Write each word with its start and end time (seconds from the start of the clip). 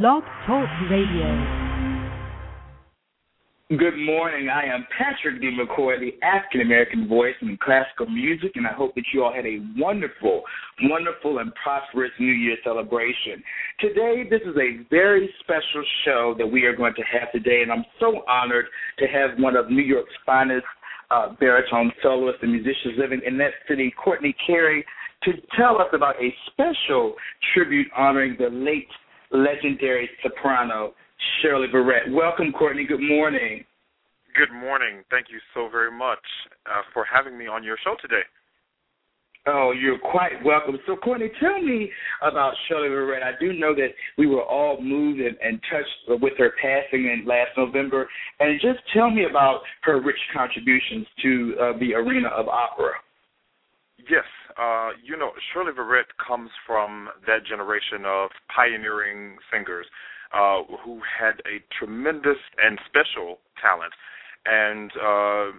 Blog 0.00 0.22
Talk 0.46 0.66
Radio. 0.90 1.28
Good 3.68 3.98
morning. 3.98 4.48
I 4.48 4.64
am 4.64 4.86
Patrick 4.96 5.42
D. 5.42 5.50
McCoy, 5.52 6.00
the 6.00 6.14
African 6.26 6.62
American 6.62 7.06
voice 7.06 7.34
in 7.42 7.58
classical 7.62 8.06
music, 8.06 8.52
and 8.54 8.66
I 8.66 8.72
hope 8.72 8.94
that 8.94 9.04
you 9.12 9.22
all 9.22 9.34
had 9.34 9.44
a 9.44 9.58
wonderful, 9.76 10.44
wonderful, 10.84 11.40
and 11.40 11.52
prosperous 11.62 12.10
New 12.18 12.32
Year 12.32 12.56
celebration. 12.64 13.44
Today, 13.80 14.24
this 14.30 14.40
is 14.46 14.56
a 14.56 14.82
very 14.88 15.28
special 15.40 15.84
show 16.06 16.34
that 16.38 16.46
we 16.46 16.64
are 16.64 16.74
going 16.74 16.94
to 16.94 17.02
have 17.02 17.30
today, 17.30 17.60
and 17.60 17.70
I'm 17.70 17.84
so 18.00 18.22
honored 18.26 18.64
to 18.98 19.06
have 19.08 19.38
one 19.38 19.56
of 19.56 19.70
New 19.70 19.82
York's 19.84 20.14
finest 20.24 20.64
uh, 21.10 21.34
baritone 21.38 21.92
soloists 22.02 22.40
and 22.40 22.50
musicians 22.50 22.94
living 22.96 23.20
in 23.26 23.36
that 23.36 23.52
city, 23.68 23.92
Courtney 24.02 24.34
Carey, 24.46 24.86
to 25.24 25.32
tell 25.54 25.80
us 25.80 25.88
about 25.92 26.16
a 26.16 26.34
special 26.50 27.14
tribute 27.52 27.88
honoring 27.94 28.36
the 28.38 28.48
late 28.48 28.88
legendary 29.32 30.08
soprano 30.22 30.94
Shirley 31.40 31.68
Verrett. 31.68 32.12
Welcome, 32.12 32.52
Courtney. 32.52 32.84
Good 32.86 33.02
morning. 33.02 33.64
Good 34.36 34.52
morning. 34.52 35.02
Thank 35.10 35.26
you 35.30 35.38
so 35.54 35.68
very 35.70 35.90
much 35.90 36.18
uh, 36.66 36.82
for 36.92 37.04
having 37.04 37.36
me 37.36 37.46
on 37.46 37.62
your 37.62 37.76
show 37.84 37.96
today. 38.00 38.22
Oh, 39.44 39.72
you're 39.72 39.98
quite 39.98 40.42
welcome. 40.44 40.78
So, 40.86 40.94
Courtney, 40.94 41.28
tell 41.40 41.60
me 41.60 41.90
about 42.22 42.52
Shirley 42.68 42.88
Verrett. 42.88 43.24
I 43.24 43.32
do 43.40 43.52
know 43.52 43.74
that 43.74 43.88
we 44.16 44.26
were 44.26 44.44
all 44.44 44.80
moved 44.80 45.20
and, 45.20 45.36
and 45.42 45.60
touched 45.68 46.22
with 46.22 46.34
her 46.38 46.52
passing 46.62 47.06
in 47.06 47.24
last 47.26 47.50
November. 47.56 48.08
And 48.38 48.60
just 48.60 48.78
tell 48.94 49.10
me 49.10 49.24
about 49.28 49.62
her 49.82 50.00
rich 50.00 50.18
contributions 50.32 51.06
to 51.22 51.54
uh, 51.60 51.78
the 51.80 51.94
arena 51.94 52.28
of 52.28 52.46
opera. 52.46 52.92
Yes, 54.08 54.24
uh, 54.58 54.90
you 55.02 55.16
know, 55.16 55.32
Shirley 55.52 55.72
Verrett 55.72 56.10
comes 56.24 56.50
from 56.66 57.08
that 57.26 57.44
generation 57.46 58.04
of 58.06 58.30
pioneering 58.54 59.36
singers 59.52 59.86
uh, 60.34 60.62
who 60.84 61.00
had 61.04 61.40
a 61.46 61.62
tremendous 61.78 62.40
and 62.62 62.78
special 62.86 63.38
talent. 63.60 63.92
And 64.44 64.90
uh, 64.96 65.58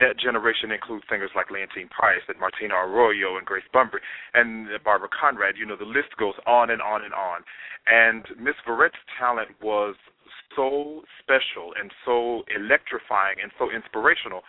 that 0.00 0.18
generation 0.18 0.72
includes 0.72 1.04
singers 1.10 1.30
like 1.36 1.48
Leontyne 1.48 1.90
Price 1.90 2.24
and 2.28 2.38
Martina 2.40 2.74
Arroyo 2.74 3.36
and 3.36 3.46
Grace 3.46 3.68
Bumbry 3.74 4.00
and 4.34 4.68
Barbara 4.84 5.08
Conrad. 5.08 5.56
You 5.58 5.66
know, 5.66 5.76
the 5.76 5.84
list 5.84 6.16
goes 6.18 6.34
on 6.46 6.70
and 6.70 6.80
on 6.82 7.04
and 7.04 7.14
on. 7.14 7.44
And 7.86 8.24
Miss 8.40 8.56
Verrett's 8.66 9.00
talent 9.18 9.50
was 9.62 9.94
so 10.56 11.02
special 11.20 11.72
and 11.78 11.92
so 12.04 12.42
electrifying 12.54 13.36
and 13.42 13.52
so 13.58 13.70
inspirational 13.70 14.42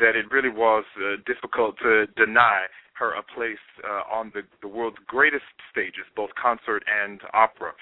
that 0.00 0.14
it 0.14 0.30
really 0.30 0.50
was 0.52 0.84
uh, 0.98 1.16
difficult 1.26 1.76
to 1.82 2.06
deny 2.16 2.66
her 2.98 3.14
a 3.14 3.22
place 3.22 3.62
uh, 3.84 4.02
on 4.12 4.32
the, 4.34 4.42
the 4.62 4.68
world's 4.68 4.98
greatest 5.06 5.44
stages, 5.70 6.04
both 6.16 6.30
concert 6.40 6.82
and 6.88 7.20
opera 7.32 7.72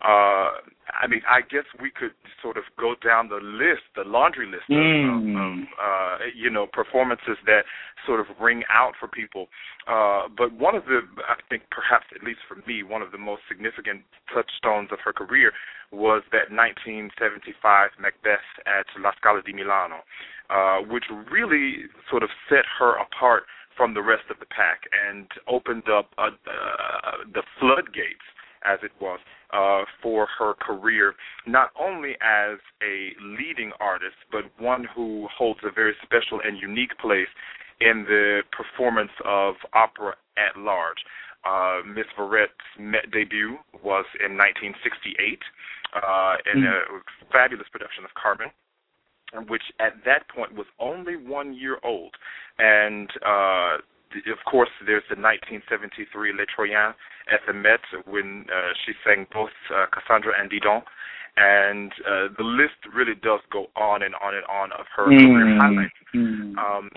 uh, 0.00 0.64
I 0.96 1.04
mean, 1.08 1.20
I 1.28 1.44
guess 1.44 1.68
we 1.76 1.90
could 1.90 2.16
sort 2.40 2.56
of 2.56 2.64
go 2.80 2.94
down 3.04 3.28
the 3.28 3.36
list, 3.36 3.84
the 3.94 4.04
laundry 4.04 4.46
list 4.48 4.64
of, 4.72 4.80
mm. 4.80 5.12
of, 5.12 5.20
of 5.20 5.52
uh, 5.76 6.16
you 6.34 6.48
know 6.48 6.66
performances 6.72 7.36
that 7.44 7.68
sort 8.06 8.18
of 8.20 8.26
ring 8.40 8.64
out 8.72 8.92
for 8.98 9.08
people. 9.08 9.48
Uh, 9.84 10.24
but 10.32 10.56
one 10.56 10.74
of 10.74 10.84
the, 10.86 11.04
I 11.28 11.36
think, 11.50 11.64
perhaps 11.70 12.06
at 12.16 12.24
least 12.24 12.40
for 12.48 12.56
me, 12.66 12.82
one 12.82 13.02
of 13.02 13.12
the 13.12 13.20
most 13.20 13.42
significant 13.46 14.00
touchstones 14.32 14.88
of 14.90 15.04
her 15.04 15.12
career 15.12 15.52
was 15.92 16.22
that 16.32 16.48
1975 16.48 17.20
Macbeth 18.00 18.48
at 18.64 18.88
La 18.96 19.12
Scala 19.20 19.42
di 19.44 19.52
Milano, 19.52 20.00
uh, 20.48 20.80
which 20.88 21.04
really 21.30 21.92
sort 22.08 22.22
of 22.22 22.30
set 22.48 22.64
her 22.78 22.96
apart 22.96 23.44
from 23.80 23.94
the 23.94 24.02
rest 24.02 24.24
of 24.28 24.38
the 24.40 24.44
pack 24.52 24.82
and 25.08 25.26
opened 25.48 25.88
up 25.88 26.10
uh, 26.18 26.28
uh, 26.28 27.24
the 27.32 27.42
floodgates, 27.58 28.28
as 28.62 28.78
it 28.82 28.90
was, 29.00 29.18
uh, 29.54 29.88
for 30.02 30.28
her 30.38 30.52
career, 30.52 31.14
not 31.46 31.70
only 31.80 32.10
as 32.20 32.58
a 32.82 33.16
leading 33.22 33.72
artist, 33.80 34.20
but 34.30 34.44
one 34.58 34.86
who 34.94 35.26
holds 35.34 35.60
a 35.64 35.72
very 35.72 35.94
special 36.02 36.40
and 36.44 36.60
unique 36.60 36.92
place 37.00 37.32
in 37.80 38.04
the 38.06 38.42
performance 38.52 39.16
of 39.24 39.54
opera 39.72 40.12
at 40.36 40.60
large. 40.60 41.00
Uh, 41.48 41.80
Miss 41.88 42.04
Verrett's 42.18 42.52
debut 43.10 43.56
was 43.82 44.04
in 44.20 44.36
1968 44.36 45.40
uh, 45.96 46.36
in 46.52 46.64
a 46.64 47.00
fabulous 47.32 47.66
production 47.72 48.04
of 48.04 48.10
Carmen, 48.12 48.52
which 49.48 49.62
at 49.78 49.94
that 50.04 50.28
point 50.28 50.54
was 50.54 50.66
only 50.78 51.16
one 51.16 51.54
year 51.54 51.78
old. 51.84 52.14
And 52.58 53.10
uh, 53.24 53.78
of 54.30 54.38
course, 54.50 54.70
there's 54.86 55.04
the 55.08 55.16
1973 55.16 56.32
Les 56.32 56.46
Troyens 56.50 56.94
at 57.32 57.40
the 57.46 57.52
Met 57.52 57.80
when 58.06 58.46
uh, 58.50 58.72
she 58.84 58.92
sang 59.04 59.26
both 59.32 59.54
uh, 59.74 59.86
Cassandra 59.92 60.32
and 60.38 60.50
Didon. 60.50 60.82
And 61.36 61.92
uh, 62.04 62.34
the 62.36 62.44
list 62.44 62.90
really 62.92 63.14
does 63.14 63.40
go 63.52 63.66
on 63.76 64.02
and 64.02 64.14
on 64.16 64.34
and 64.34 64.44
on 64.46 64.72
of 64.72 64.86
her 64.96 65.06
mm. 65.06 65.18
career 65.18 65.56
highlights. 65.56 65.94
Mm. 66.14 66.58
Um, 66.58 66.90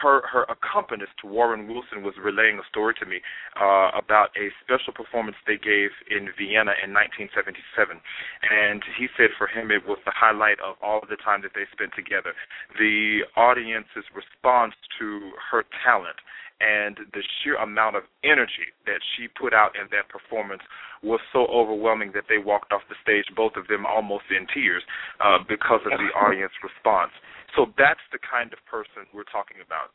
her 0.00 0.26
her 0.26 0.44
accompanist 0.48 1.12
Warren 1.24 1.68
Wilson 1.68 2.02
was 2.02 2.14
relaying 2.16 2.58
a 2.58 2.66
story 2.68 2.94
to 3.00 3.06
me 3.06 3.20
uh, 3.60 3.90
about 3.94 4.30
a 4.36 4.48
special 4.64 4.92
performance 4.92 5.36
they 5.46 5.60
gave 5.60 5.90
in 6.10 6.32
Vienna 6.36 6.72
in 6.80 6.92
1977, 6.96 8.00
and 8.48 8.82
he 8.96 9.06
said 9.16 9.30
for 9.36 9.46
him 9.46 9.70
it 9.70 9.84
was 9.86 9.98
the 10.04 10.14
highlight 10.16 10.58
of 10.60 10.76
all 10.82 11.00
the 11.08 11.20
time 11.20 11.42
that 11.42 11.52
they 11.54 11.68
spent 11.72 11.92
together. 11.94 12.32
The 12.78 13.28
audience's 13.36 14.08
response 14.16 14.74
to 14.98 15.32
her 15.50 15.64
talent 15.84 16.16
and 16.60 16.96
the 17.12 17.24
sheer 17.40 17.56
amount 17.56 17.96
of 17.96 18.04
energy 18.22 18.68
that 18.84 19.00
she 19.16 19.28
put 19.28 19.54
out 19.54 19.72
in 19.80 19.88
that 19.90 20.12
performance 20.12 20.60
was 21.02 21.20
so 21.32 21.48
overwhelming 21.48 22.12
that 22.12 22.28
they 22.28 22.36
walked 22.36 22.72
off 22.72 22.84
the 22.92 23.00
stage, 23.00 23.24
both 23.34 23.56
of 23.56 23.66
them 23.68 23.86
almost 23.88 24.28
in 24.28 24.46
tears, 24.52 24.84
uh, 25.24 25.40
because 25.48 25.80
of 25.88 25.96
the 25.96 26.12
audience 26.20 26.52
response. 26.60 27.12
So 27.56 27.66
that's 27.76 28.02
the 28.12 28.18
kind 28.22 28.52
of 28.52 28.60
person 28.66 29.10
we're 29.12 29.28
talking 29.28 29.58
about, 29.64 29.90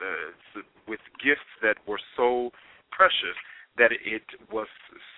with 0.87 0.99
gifts 1.23 1.47
that 1.61 1.77
were 1.87 1.99
so 2.15 2.51
precious 2.91 3.37
that 3.77 3.91
it 3.91 4.23
was 4.51 4.67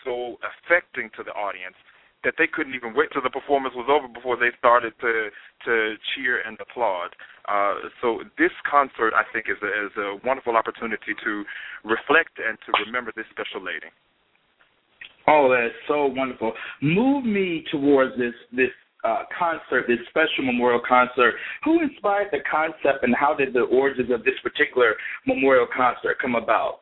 so 0.04 0.38
affecting 0.42 1.10
to 1.18 1.24
the 1.24 1.34
audience 1.34 1.78
that 2.24 2.34
they 2.38 2.48
couldn't 2.48 2.74
even 2.74 2.94
wait 2.94 3.10
till 3.14 3.22
the 3.22 3.30
performance 3.30 3.74
was 3.78 3.86
over 3.90 4.08
before 4.12 4.36
they 4.36 4.50
started 4.58 4.94
to 5.00 5.30
to 5.66 5.96
cheer 6.14 6.42
and 6.42 6.58
applaud. 6.60 7.14
Uh, 7.48 7.88
so 8.02 8.22
this 8.38 8.52
concert, 8.70 9.14
I 9.14 9.24
think, 9.32 9.46
is 9.50 9.58
a, 9.62 9.72
is 9.86 9.96
a 9.98 10.10
wonderful 10.26 10.58
opportunity 10.58 11.14
to 11.24 11.44
reflect 11.86 12.42
and 12.42 12.58
to 12.66 12.72
remember 12.86 13.14
this 13.16 13.26
special 13.32 13.64
lady. 13.64 13.88
Oh, 15.28 15.50
that's 15.50 15.76
so 15.88 16.08
wonderful. 16.08 16.54
Move 16.82 17.24
me 17.24 17.64
towards 17.72 18.18
this 18.18 18.34
this 18.52 18.74
uh, 19.04 19.24
concert, 19.38 19.86
this 19.88 20.00
special 20.10 20.46
memorial 20.46 20.82
concert. 20.88 21.36
Who 21.64 21.82
inspired 21.82 22.28
the 22.32 22.40
concept, 22.50 23.04
and 23.04 23.16
how 23.16 23.36
did 23.36 23.54
the 23.54 23.62
origins 23.62 24.12
of 24.12 24.24
this 24.24 24.36
particular 24.42 24.96
memorial 25.26 25.68
concert 25.68 26.18
come 26.22 26.36
about? 26.36 26.82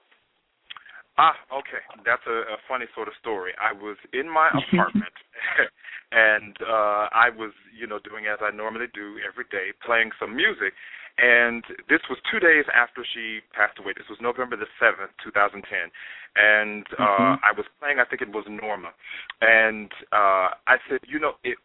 Ah, 1.18 1.36
okay. 1.48 1.80
That's 2.06 2.24
a, 2.28 2.56
a 2.56 2.58
funny 2.68 2.86
sort 2.94 3.08
of 3.08 3.14
story. 3.22 3.54
I 3.56 3.72
was 3.72 3.96
in 4.12 4.28
my 4.28 4.52
apartment 4.72 5.16
and 6.12 6.56
uh 6.62 7.08
I 7.12 7.31
was, 7.31 7.52
you 7.72 7.88
know, 7.88 8.00
doing 8.04 8.25
as 8.28 8.40
I 8.42 8.52
normally 8.52 8.88
do 8.94 9.16
every 9.24 9.46
day, 9.52 9.72
playing 9.86 10.12
some 10.20 10.36
music. 10.36 10.74
And 11.16 11.64
this 11.88 12.04
was 12.12 12.20
two 12.28 12.44
days 12.44 12.68
after 12.75 13.08
she 13.16 13.40
passed 13.56 13.80
away. 13.80 13.96
This 13.96 14.12
was 14.12 14.20
November 14.20 14.59
the 14.59 14.68
seventh, 14.75 15.16
two 15.24 15.31
thousand 15.31 15.64
ten. 15.72 15.88
And 16.36 16.84
uh 17.00 17.40
mm-hmm. 17.40 17.48
I 17.48 17.52
was 17.56 17.66
playing 17.80 18.00
I 18.04 18.06
think 18.06 18.22
it 18.22 18.36
was 18.36 18.44
Norma. 18.52 18.92
And 19.40 19.88
uh 20.12 20.52
I 20.68 20.84
said, 20.92 21.00
you 21.08 21.20
know, 21.20 21.40
it 21.48 21.56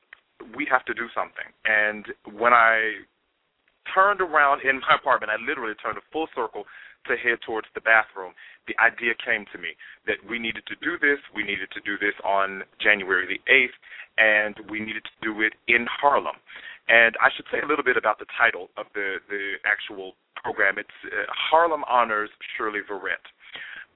we 0.56 0.66
have 0.70 0.84
to 0.86 0.94
do 0.94 1.06
something. 1.14 1.48
And 1.64 2.06
when 2.38 2.52
I 2.52 3.04
turned 3.94 4.20
around 4.20 4.62
in 4.62 4.80
my 4.80 4.96
apartment, 4.96 5.32
I 5.32 5.38
literally 5.42 5.74
turned 5.82 5.98
a 5.98 6.04
full 6.12 6.28
circle 6.34 6.64
to 7.06 7.16
head 7.16 7.38
towards 7.44 7.68
the 7.74 7.80
bathroom, 7.80 8.32
the 8.68 8.76
idea 8.76 9.16
came 9.16 9.46
to 9.52 9.58
me 9.58 9.72
that 10.06 10.20
we 10.28 10.38
needed 10.38 10.64
to 10.68 10.76
do 10.84 10.98
this. 11.00 11.18
We 11.34 11.42
needed 11.42 11.70
to 11.72 11.80
do 11.80 11.96
this 11.96 12.14
on 12.24 12.62
January 12.80 13.24
the 13.24 13.40
8th, 13.48 13.76
and 14.18 14.54
we 14.68 14.80
needed 14.80 15.04
to 15.04 15.16
do 15.24 15.40
it 15.40 15.54
in 15.68 15.86
Harlem. 15.88 16.36
And 16.88 17.16
I 17.22 17.30
should 17.34 17.46
say 17.52 17.60
a 17.62 17.66
little 17.66 17.84
bit 17.84 17.96
about 17.96 18.18
the 18.18 18.28
title 18.36 18.68
of 18.76 18.86
the, 18.94 19.16
the 19.28 19.56
actual 19.64 20.14
program. 20.42 20.78
It's 20.78 20.98
uh, 21.06 21.24
Harlem 21.32 21.84
Honors 21.88 22.30
Shirley 22.56 22.80
Verrett 22.84 23.24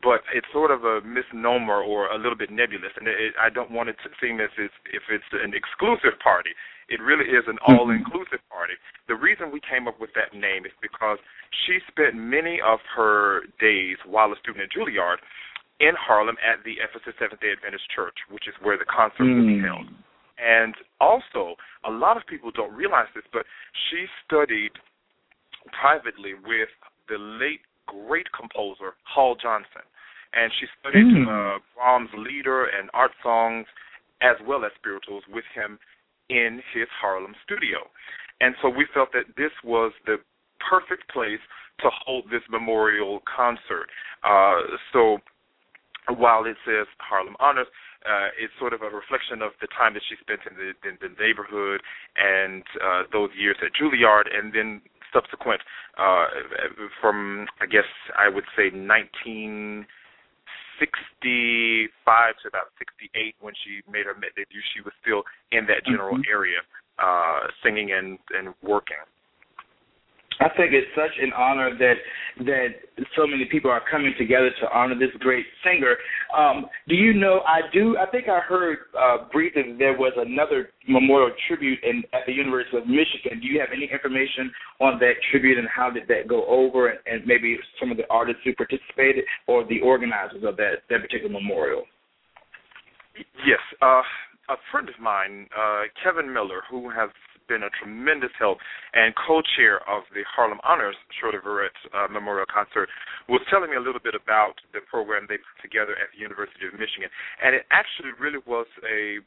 but 0.02 0.20
it's 0.34 0.46
sort 0.52 0.70
of 0.70 0.84
a 0.84 1.00
misnomer 1.04 1.80
or 1.80 2.08
a 2.08 2.18
little 2.18 2.36
bit 2.36 2.50
nebulous, 2.50 2.92
and 2.96 3.08
it, 3.08 3.32
I 3.40 3.48
don't 3.48 3.70
want 3.70 3.88
it 3.88 3.96
to 4.04 4.10
seem 4.20 4.40
as 4.40 4.52
if, 4.58 4.70
if 4.92 5.02
it's 5.08 5.30
an 5.32 5.54
exclusive 5.54 6.18
party. 6.22 6.50
It 6.88 7.00
really 7.00 7.30
is 7.32 7.44
an 7.48 7.56
mm-hmm. 7.64 7.80
all-inclusive 7.80 8.44
party. 8.52 8.76
The 9.08 9.16
reason 9.16 9.48
we 9.48 9.60
came 9.64 9.88
up 9.88 9.96
with 10.00 10.10
that 10.12 10.36
name 10.36 10.66
is 10.68 10.72
because 10.84 11.16
she 11.64 11.80
spent 11.88 12.16
many 12.16 12.60
of 12.60 12.80
her 12.96 13.48
days 13.60 13.96
while 14.04 14.32
a 14.32 14.38
student 14.40 14.68
at 14.68 14.70
Juilliard 14.76 15.20
in 15.80 15.96
Harlem 15.96 16.36
at 16.44 16.62
the 16.64 16.76
Ephesus 16.84 17.16
Seventh 17.18 17.40
Day 17.40 17.52
Adventist 17.56 17.88
Church, 17.94 18.14
which 18.30 18.46
is 18.46 18.54
where 18.60 18.76
the 18.76 18.86
concert 18.86 19.24
mm. 19.24 19.48
be 19.48 19.58
held. 19.64 19.88
And 20.38 20.74
also, 21.00 21.56
a 21.86 21.90
lot 21.90 22.16
of 22.16 22.26
people 22.26 22.50
don't 22.50 22.74
realize 22.74 23.08
this, 23.14 23.24
but 23.32 23.46
she 23.90 24.06
studied 24.26 24.72
privately 25.80 26.34
with 26.34 26.68
the 27.08 27.18
late 27.18 27.64
great 27.86 28.26
composer 28.32 28.94
Hall 29.04 29.36
Johnson 29.40 29.82
and 30.34 30.50
she 30.58 30.66
studied 30.80 31.06
mm. 31.06 31.26
uh, 31.30 31.58
Brahms' 31.74 32.10
Lieder 32.18 32.66
and 32.66 32.90
art 32.92 33.12
songs. 33.22 33.66
as 34.22 34.36
well 34.46 34.64
as 34.64 34.72
spirituals 34.78 35.22
with 35.28 35.44
him 35.54 35.78
in 36.30 36.62
his 36.72 36.88
Harlem 37.00 37.34
studio. 37.44 37.90
And 38.40 38.54
so 38.62 38.68
we 38.68 38.86
felt 38.94 39.12
that 39.12 39.36
this 39.36 39.52
was 39.62 39.92
the 40.06 40.16
perfect 40.58 41.10
place 41.12 41.42
to 41.80 41.90
hold 41.90 42.24
this 42.30 42.42
memorial 42.48 43.20
concert. 43.28 43.90
Uh, 44.22 44.78
so 44.92 45.18
while 46.08 46.44
it 46.44 46.56
says 46.64 46.86
Harlem 46.98 47.36
Honors, 47.40 47.66
uh, 48.04 48.28
it's 48.38 48.52
sort 48.58 48.72
of 48.72 48.82
a 48.82 48.90
reflection 48.90 49.40
of 49.40 49.52
the 49.60 49.68
time 49.72 49.94
that 49.94 50.02
she 50.08 50.16
spent 50.20 50.40
in 50.48 50.54
the, 50.56 50.68
in 50.88 50.96
the 51.00 51.10
neighborhood 51.16 51.80
and 52.16 52.62
uh, 52.80 53.02
those 53.12 53.30
years 53.36 53.56
at 53.64 53.72
Juilliard, 53.72 54.28
and 54.28 54.52
then 54.52 54.80
subsequent 55.14 55.62
uh, 55.96 56.26
from 57.00 57.46
I 57.60 57.66
guess 57.66 57.86
I 58.18 58.28
would 58.28 58.44
say 58.58 58.70
1965 58.74 59.86
to 62.42 62.48
about 62.48 62.74
68 62.78 63.34
when 63.40 63.54
she 63.62 63.80
made 63.90 64.06
her 64.06 64.14
debut. 64.14 64.60
She 64.74 64.82
was 64.82 64.92
still 65.00 65.22
in 65.52 65.66
that 65.70 65.86
general 65.86 66.18
mm-hmm. 66.18 66.34
area, 66.34 66.58
uh, 66.98 67.46
singing 67.62 67.92
and 67.92 68.18
and 68.34 68.54
working. 68.60 68.98
I 70.40 70.48
think 70.56 70.72
it's 70.72 70.90
such 70.96 71.14
an 71.22 71.32
honor 71.32 71.76
that 71.78 71.94
that 72.44 72.68
so 73.16 73.26
many 73.26 73.44
people 73.44 73.70
are 73.70 73.82
coming 73.88 74.12
together 74.18 74.50
to 74.60 74.70
honor 74.72 74.98
this 74.98 75.14
great 75.20 75.46
singer. 75.62 75.96
Um, 76.36 76.66
do 76.88 76.94
you 76.96 77.14
know? 77.14 77.40
I 77.46 77.60
do. 77.72 77.96
I 77.96 78.06
think 78.10 78.28
I 78.28 78.40
heard 78.40 78.78
uh, 78.98 79.28
briefly 79.30 79.62
that 79.62 79.78
there 79.78 79.96
was 79.96 80.12
another 80.16 80.70
memorial 80.88 81.30
tribute 81.46 81.78
in, 81.84 82.02
at 82.12 82.26
the 82.26 82.32
University 82.32 82.76
of 82.78 82.86
Michigan. 82.86 83.40
Do 83.40 83.46
you 83.46 83.60
have 83.60 83.70
any 83.74 83.88
information 83.90 84.50
on 84.80 84.98
that 84.98 85.14
tribute 85.30 85.58
and 85.58 85.68
how 85.68 85.90
did 85.90 86.08
that 86.08 86.26
go 86.28 86.44
over, 86.46 86.88
and, 86.88 86.98
and 87.06 87.26
maybe 87.26 87.56
some 87.78 87.90
of 87.90 87.96
the 87.96 88.04
artists 88.10 88.42
who 88.44 88.54
participated 88.54 89.24
or 89.46 89.64
the 89.64 89.80
organizers 89.80 90.42
of 90.44 90.56
that 90.56 90.82
that 90.90 91.00
particular 91.00 91.32
memorial? 91.32 91.84
Yes, 93.46 93.60
uh, 93.80 94.02
a 94.50 94.56
friend 94.72 94.88
of 94.88 94.98
mine, 95.00 95.46
uh, 95.56 95.82
Kevin 96.02 96.32
Miller, 96.32 96.62
who 96.68 96.90
has 96.90 97.10
been 97.48 97.62
a 97.62 97.72
tremendous 97.80 98.32
help 98.38 98.58
and 98.92 99.14
co-chair 99.14 99.80
of 99.88 100.04
the 100.14 100.22
Harlem 100.24 100.58
Honors 100.64 100.96
Shirley 101.20 101.38
Verrett 101.38 101.76
uh, 101.92 102.08
Memorial 102.10 102.46
Concert, 102.48 102.88
was 103.28 103.40
telling 103.50 103.70
me 103.70 103.76
a 103.76 103.84
little 103.84 104.02
bit 104.02 104.14
about 104.14 104.54
the 104.72 104.80
program 104.90 105.26
they 105.28 105.38
put 105.38 105.58
together 105.62 105.92
at 105.98 106.12
the 106.12 106.20
University 106.20 106.66
of 106.66 106.72
Michigan. 106.74 107.08
And 107.42 107.54
it 107.54 107.64
actually 107.70 108.12
really 108.18 108.40
was 108.46 108.66
a 108.84 109.20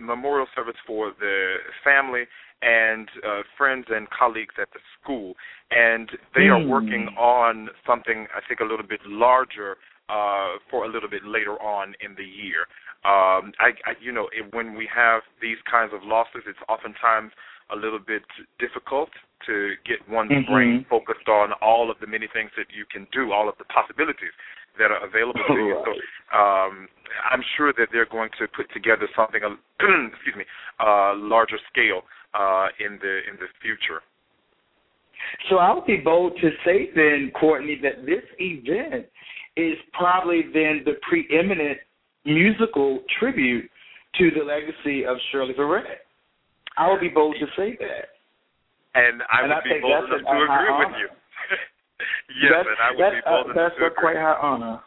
memorial 0.00 0.46
service 0.54 0.76
for 0.86 1.12
the 1.18 1.56
family 1.84 2.24
and 2.62 3.08
uh, 3.26 3.42
friends 3.56 3.86
and 3.88 4.08
colleagues 4.10 4.54
at 4.60 4.68
the 4.72 4.80
school. 5.00 5.34
And 5.70 6.08
they 6.34 6.48
are 6.48 6.62
working 6.62 7.08
hmm. 7.12 7.18
on 7.18 7.68
something, 7.86 8.26
I 8.34 8.40
think, 8.46 8.60
a 8.60 8.64
little 8.64 8.86
bit 8.86 9.00
larger 9.06 9.76
uh, 10.08 10.62
for 10.70 10.84
a 10.84 10.88
little 10.88 11.10
bit 11.10 11.24
later 11.24 11.60
on 11.60 11.94
in 12.00 12.14
the 12.16 12.24
year. 12.24 12.66
Um, 13.06 13.54
I, 13.62 13.70
I, 13.86 13.94
you 14.02 14.10
know, 14.10 14.26
it, 14.34 14.50
when 14.50 14.74
we 14.74 14.88
have 14.90 15.22
these 15.40 15.58
kinds 15.70 15.92
of 15.94 16.02
losses, 16.02 16.42
it's 16.46 16.58
oftentimes 16.68 17.30
a 17.70 17.76
little 17.76 18.02
bit 18.02 18.26
difficult 18.58 19.10
to 19.46 19.74
get 19.86 20.02
one's 20.10 20.32
mm-hmm. 20.32 20.52
brain 20.52 20.86
focused 20.90 21.28
on 21.28 21.52
all 21.62 21.90
of 21.90 21.96
the 22.00 22.06
many 22.06 22.26
things 22.34 22.50
that 22.58 22.66
you 22.74 22.84
can 22.90 23.06
do, 23.12 23.30
all 23.30 23.48
of 23.48 23.54
the 23.58 23.64
possibilities 23.70 24.34
that 24.78 24.90
are 24.90 25.06
available 25.06 25.40
to 25.46 25.54
you. 25.54 25.78
So 25.86 25.92
um, 26.36 26.88
I'm 27.30 27.42
sure 27.56 27.72
that 27.78 27.88
they're 27.92 28.10
going 28.10 28.30
to 28.38 28.48
put 28.48 28.66
together 28.74 29.08
something, 29.14 29.40
excuse 29.80 30.36
me, 30.36 30.44
uh, 30.80 31.14
larger 31.14 31.58
scale 31.70 32.02
uh, 32.34 32.68
in 32.82 32.98
the 32.98 33.22
in 33.30 33.38
the 33.38 33.46
future. 33.62 34.02
So 35.48 35.56
I 35.56 35.72
would 35.72 35.86
be 35.86 35.96
bold 35.96 36.38
to 36.40 36.50
say 36.64 36.90
then, 36.94 37.32
Courtney, 37.38 37.78
that 37.82 38.04
this 38.04 38.22
event 38.38 39.06
is 39.56 39.78
probably 39.92 40.42
then 40.52 40.82
the 40.84 40.94
preeminent 41.08 41.78
musical 42.26 43.00
tribute 43.18 43.70
to 44.18 44.30
the 44.36 44.44
legacy 44.44 45.04
of 45.04 45.16
Shirley 45.30 45.54
Verrett. 45.54 46.04
I 46.76 46.90
would 46.90 47.00
be 47.00 47.08
bold 47.08 47.36
to 47.40 47.46
say 47.56 47.76
that. 47.80 48.12
And 48.94 49.22
I 49.30 49.42
and 49.42 49.48
would 49.48 49.56
I 49.56 49.62
be 49.64 49.80
bold 49.80 50.04
enough 50.04 50.20
to 50.20 50.36
agree 50.36 50.74
with 50.78 50.94
you. 51.00 51.08
yes, 52.42 52.52
that's, 52.52 52.68
and 52.68 52.80
I 52.80 52.90
would 52.92 53.14
be 53.14 53.20
bold 53.24 53.46
uh, 53.46 53.52
enough 53.52 53.72
to 53.78 53.86
agree. 53.86 53.88
That's 53.88 53.96
a 53.96 54.00
quite 54.00 54.16
high 54.16 54.38
honor. 54.40 54.80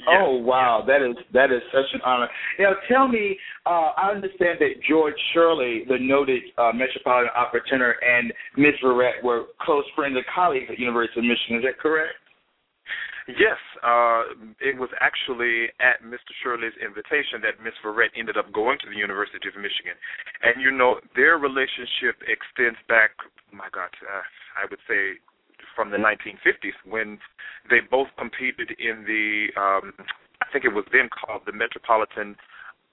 Yes, 0.00 0.08
oh 0.18 0.36
wow, 0.36 0.82
that 0.86 1.00
is 1.00 1.14
that 1.32 1.52
is 1.52 1.62
such 1.70 1.86
an 1.94 2.00
honor. 2.04 2.28
Now 2.58 2.72
tell 2.90 3.06
me, 3.06 3.38
uh, 3.66 3.94
I 3.96 4.10
understand 4.10 4.58
that 4.58 4.82
George 4.88 5.14
Shirley, 5.32 5.84
the 5.86 5.96
noted 6.00 6.42
uh, 6.58 6.72
Metropolitan 6.74 7.30
opera 7.36 7.60
tenor, 7.70 7.94
and 8.02 8.32
Miss 8.56 8.74
Verrett 8.82 9.22
were 9.22 9.44
close 9.60 9.84
friends 9.94 10.16
and 10.16 10.24
colleagues 10.34 10.66
at 10.68 10.76
the 10.76 10.82
University 10.82 11.20
of 11.20 11.24
Michigan. 11.24 11.58
Is 11.58 11.62
that 11.64 11.78
correct? 11.78 12.14
Yes, 13.30 13.58
uh, 13.86 14.34
it 14.58 14.74
was 14.74 14.90
actually 14.98 15.70
at 15.78 16.02
Mr. 16.02 16.34
Shirley's 16.42 16.74
invitation 16.82 17.38
that 17.46 17.62
Miss 17.62 17.74
Verrett 17.78 18.10
ended 18.18 18.36
up 18.36 18.50
going 18.50 18.78
to 18.82 18.90
the 18.90 18.98
University 18.98 19.46
of 19.46 19.54
Michigan, 19.54 19.94
and 20.42 20.58
you 20.58 20.74
know 20.74 20.98
their 21.14 21.38
relationship 21.38 22.18
extends 22.26 22.78
back. 22.90 23.14
My 23.54 23.70
God, 23.70 23.94
uh, 24.02 24.26
I 24.58 24.66
would 24.66 24.82
say 24.90 25.22
from 25.78 25.94
the 25.94 26.02
1950s 26.02 26.74
when 26.82 27.18
they 27.70 27.78
both 27.78 28.08
competed 28.18 28.74
in 28.78 29.06
the. 29.06 29.54
Um, 29.54 29.94
I 30.42 30.50
think 30.50 30.66
it 30.66 30.74
was 30.74 30.84
then 30.90 31.06
called 31.06 31.46
the 31.46 31.54
Metropolitan 31.54 32.34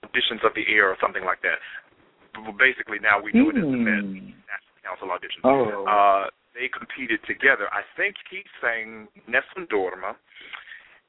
Auditions 0.06 0.46
of 0.46 0.54
the 0.54 0.64
Air 0.70 0.94
or 0.94 0.98
something 1.02 1.26
like 1.26 1.42
that. 1.42 1.58
Basically, 2.62 3.02
now 3.02 3.18
we 3.18 3.34
know 3.34 3.50
mm. 3.50 3.58
it 3.58 3.66
as 3.66 3.66
the 3.66 3.82
Met. 3.82 4.06
National 4.46 4.78
Council 4.86 5.10
Auditions. 5.10 5.44
Oh. 5.44 5.90
Uh, 5.90 6.30
they 6.60 6.68
competed 6.68 7.24
together. 7.24 7.72
I 7.72 7.88
think 7.96 8.20
he 8.28 8.44
sang 8.60 9.08
Nessun 9.32 9.72
Dorma, 9.72 10.20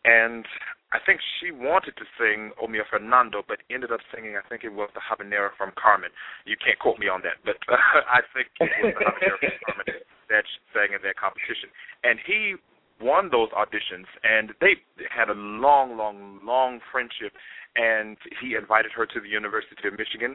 and 0.06 0.46
I 0.94 1.02
think 1.02 1.18
she 1.42 1.50
wanted 1.50 1.98
to 1.98 2.06
sing 2.14 2.54
O 2.62 2.70
Mio 2.70 2.86
Fernando, 2.86 3.42
but 3.42 3.58
ended 3.66 3.90
up 3.90 4.00
singing, 4.14 4.38
I 4.38 4.46
think 4.46 4.62
it 4.62 4.70
was 4.70 4.94
the 4.94 5.02
Habanera 5.02 5.50
from 5.58 5.74
Carmen. 5.74 6.14
You 6.46 6.54
can't 6.54 6.78
quote 6.78 7.02
me 7.02 7.10
on 7.10 7.26
that, 7.26 7.42
but 7.42 7.58
uh, 7.66 7.74
I 8.06 8.22
think 8.30 8.46
it 8.62 8.94
was 8.94 8.94
the 8.94 9.06
Habanera 9.10 9.38
from 9.42 9.58
Carmen 9.66 9.86
that 10.30 10.46
she 10.46 10.58
sang 10.70 10.94
in 10.94 11.02
that 11.02 11.18
competition. 11.18 11.74
And 12.06 12.22
he 12.22 12.54
won 13.02 13.34
those 13.34 13.50
auditions, 13.50 14.06
and 14.22 14.54
they 14.62 14.78
had 15.10 15.30
a 15.30 15.34
long, 15.34 15.98
long, 15.98 16.38
long 16.46 16.78
friendship. 16.94 17.34
And 17.78 18.18
he 18.42 18.58
invited 18.58 18.90
her 18.98 19.06
to 19.06 19.18
the 19.22 19.30
University 19.30 19.86
of 19.86 19.94
Michigan, 19.94 20.34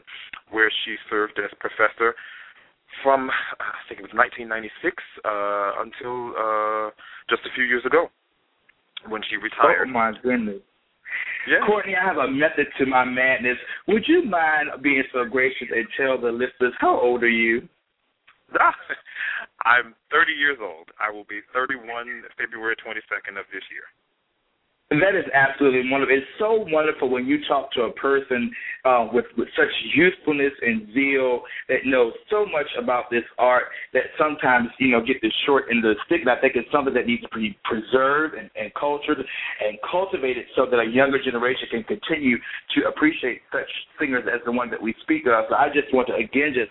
where 0.51 0.71
she 0.71 0.95
served 1.11 1.35
as 1.35 1.51
professor 1.59 2.15
from 3.03 3.29
I 3.29 3.81
think 3.87 3.99
it 3.99 4.07
was 4.07 4.15
1996 4.15 4.97
uh, 5.23 5.83
until 5.83 6.33
uh, 6.33 6.89
just 7.29 7.45
a 7.45 7.51
few 7.55 7.63
years 7.65 7.85
ago 7.85 8.09
when 9.07 9.21
she 9.29 9.37
retired. 9.37 9.87
Oh 9.89 9.93
my 9.93 10.11
goodness. 10.23 10.61
Yeah. 11.47 11.61
Courtney, 11.65 11.93
I 11.95 12.03
have 12.03 12.17
a 12.17 12.27
method 12.27 12.65
to 12.79 12.85
my 12.85 13.05
madness. 13.05 13.57
Would 13.87 14.03
you 14.07 14.25
mind 14.25 14.81
being 14.81 15.03
so 15.13 15.25
gracious 15.29 15.69
and 15.69 15.85
tell 15.95 16.19
the 16.19 16.33
listeners 16.33 16.73
how 16.79 16.99
old 16.99 17.21
are 17.23 17.29
you? 17.29 17.69
I'm 19.65 19.93
30 20.11 20.33
years 20.33 20.57
old. 20.61 20.89
I 20.99 21.11
will 21.13 21.25
be 21.29 21.41
31 21.53 21.85
February 22.37 22.75
22nd 22.81 23.37
of 23.37 23.45
this 23.53 23.65
year. 23.69 23.85
That 24.91 25.17
is 25.17 25.25
absolutely 25.33 25.89
wonderful. 25.89 26.15
It's 26.15 26.27
so 26.37 26.63
wonderful 26.69 27.09
when 27.09 27.25
you 27.25 27.39
talk 27.47 27.71
to 27.73 27.89
a 27.89 27.93
person 27.93 28.51
uh, 28.85 29.07
with, 29.11 29.25
with 29.35 29.47
such 29.57 29.73
youthfulness 29.95 30.53
and 30.61 30.93
zeal 30.93 31.41
that 31.69 31.89
knows 31.89 32.13
so 32.29 32.45
much 32.45 32.67
about 32.77 33.09
this 33.09 33.23
art 33.39 33.63
that 33.93 34.13
sometimes, 34.15 34.69
you 34.79 34.91
know, 34.91 35.01
get 35.01 35.19
the 35.21 35.31
short 35.47 35.65
end 35.71 35.83
of 35.83 35.95
the 35.95 36.01
stick. 36.05 36.21
And 36.21 36.29
I 36.29 36.39
think 36.39 36.53
it's 36.55 36.71
something 36.71 36.93
that 36.93 37.07
needs 37.07 37.23
to 37.23 37.33
be 37.33 37.57
preserved 37.65 38.35
and, 38.35 38.47
and 38.55 38.71
cultured 38.79 39.17
and 39.17 39.77
cultivated 39.89 40.45
so 40.55 40.67
that 40.69 40.77
a 40.77 40.85
younger 40.85 41.17
generation 41.17 41.65
can 41.71 41.83
continue 41.83 42.37
to 42.77 42.87
appreciate 42.87 43.41
such 43.51 43.69
singers 43.99 44.29
as 44.31 44.39
the 44.45 44.51
one 44.51 44.69
that 44.69 44.81
we 44.81 44.93
speak 45.01 45.25
of. 45.25 45.45
So 45.49 45.55
I 45.55 45.69
just 45.73 45.91
want 45.95 46.09
to, 46.09 46.13
again, 46.13 46.53
just 46.53 46.69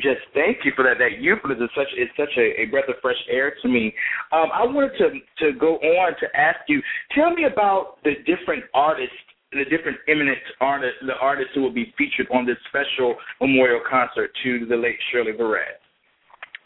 just 0.00 0.20
thank 0.32 0.58
you 0.64 0.72
for 0.76 0.84
that. 0.84 0.98
That 0.98 1.20
youthfulness 1.20 1.58
is 1.58 1.70
such 1.74 1.90
is 1.98 2.08
such 2.16 2.30
a, 2.38 2.62
a 2.62 2.64
breath 2.66 2.88
of 2.88 2.96
fresh 3.02 3.18
air 3.28 3.54
to 3.62 3.68
me. 3.68 3.92
Um, 4.32 4.48
I 4.54 4.64
wanted 4.64 4.92
to 4.98 5.10
to 5.44 5.58
go 5.58 5.76
on 5.76 6.12
to 6.20 6.26
ask 6.38 6.60
you. 6.68 6.80
Tell 7.14 7.34
me 7.34 7.44
about 7.44 7.98
the 8.04 8.14
different 8.26 8.64
artists, 8.74 9.16
the 9.52 9.64
different 9.64 9.98
eminent 10.06 10.38
artists, 10.60 10.98
the 11.04 11.18
artists 11.20 11.52
who 11.54 11.62
will 11.62 11.74
be 11.74 11.92
featured 11.98 12.28
on 12.32 12.46
this 12.46 12.58
special 12.68 13.16
memorial 13.40 13.80
concert 13.88 14.30
to 14.44 14.66
the 14.66 14.76
late 14.76 14.98
Shirley 15.10 15.32
Verrett. 15.32 15.82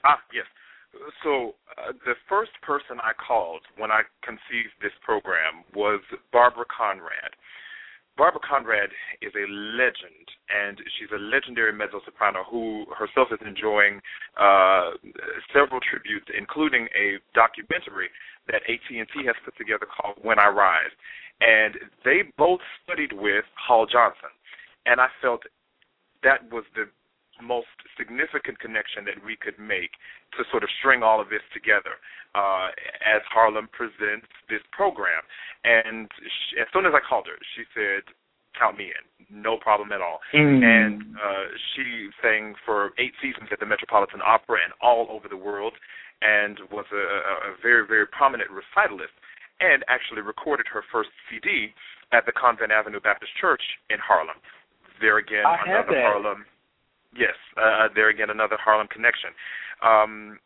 Ah, 0.04 0.18
yes. 0.34 0.44
So 1.24 1.54
uh, 1.78 1.92
the 2.04 2.14
first 2.28 2.52
person 2.62 3.00
I 3.00 3.12
called 3.16 3.62
when 3.78 3.90
I 3.90 4.02
conceived 4.22 4.76
this 4.82 4.92
program 5.04 5.64
was 5.74 6.00
Barbara 6.32 6.66
Conrad. 6.68 7.32
Barbara 8.16 8.40
Conrad 8.44 8.90
is 9.22 9.32
a 9.34 9.46
legend, 9.50 10.26
and 10.52 10.76
she's 10.98 11.08
a 11.14 11.18
legendary 11.18 11.72
mezzo 11.72 12.00
soprano 12.04 12.44
who 12.44 12.84
herself 12.96 13.28
is 13.32 13.40
enjoying 13.46 14.00
uh, 14.38 14.92
several 15.52 15.80
tributes, 15.80 16.26
including 16.36 16.88
a 16.92 17.16
documentary 17.34 18.10
that 18.48 18.60
AT&T 18.68 19.26
has 19.26 19.36
put 19.44 19.56
together 19.56 19.86
called 19.86 20.16
When 20.20 20.38
I 20.38 20.48
Rise. 20.48 20.92
And 21.40 21.74
they 22.04 22.22
both 22.36 22.60
studied 22.84 23.12
with 23.12 23.44
Hall 23.56 23.86
Johnson, 23.86 24.30
and 24.84 25.00
I 25.00 25.08
felt 25.20 25.42
that 26.22 26.44
was 26.52 26.64
the 26.74 26.86
most 27.42 27.74
significant 27.98 28.58
connection 28.62 29.04
that 29.04 29.18
we 29.20 29.36
could 29.36 29.58
make 29.58 29.98
to 30.38 30.46
sort 30.50 30.62
of 30.62 30.70
string 30.78 31.02
all 31.02 31.20
of 31.20 31.28
this 31.28 31.44
together 31.52 31.98
uh, 32.34 32.72
as 33.02 33.20
Harlem 33.28 33.68
presents 33.74 34.30
this 34.48 34.62
program. 34.72 35.20
And 35.66 36.08
she, 36.22 36.62
as 36.62 36.68
soon 36.72 36.86
as 36.86 36.94
I 36.94 37.02
called 37.02 37.26
her, 37.26 37.36
she 37.58 37.66
said, 37.74 38.06
count 38.58 38.76
me 38.76 38.92
in. 38.92 39.04
No 39.32 39.56
problem 39.56 39.92
at 39.92 40.00
all. 40.00 40.20
Mm. 40.34 40.60
And 40.62 41.02
uh, 41.16 41.46
she 41.74 42.08
sang 42.20 42.54
for 42.64 42.92
eight 42.98 43.16
seasons 43.20 43.48
at 43.50 43.60
the 43.60 43.66
Metropolitan 43.66 44.20
Opera 44.24 44.60
and 44.64 44.72
all 44.80 45.08
over 45.10 45.28
the 45.28 45.40
world, 45.40 45.72
and 46.20 46.60
was 46.70 46.84
a, 46.92 47.04
a 47.48 47.56
very, 47.62 47.86
very 47.86 48.06
prominent 48.06 48.50
recitalist. 48.52 49.16
And 49.60 49.84
actually 49.86 50.22
recorded 50.22 50.66
her 50.72 50.82
first 50.90 51.10
CD 51.30 51.70
at 52.12 52.26
the 52.26 52.32
Convent 52.32 52.72
Avenue 52.72 53.00
Baptist 53.00 53.30
Church 53.40 53.62
in 53.90 53.98
Harlem. 54.02 54.36
There 55.00 55.18
again, 55.18 55.46
I 55.46 55.56
another 55.66 56.02
Harlem. 56.02 56.44
Yes, 57.14 57.36
uh, 57.56 57.88
there 57.94 58.08
again, 58.08 58.30
another 58.30 58.56
Harlem 58.56 58.88
connection. 58.88 59.30
Um, 59.82 60.38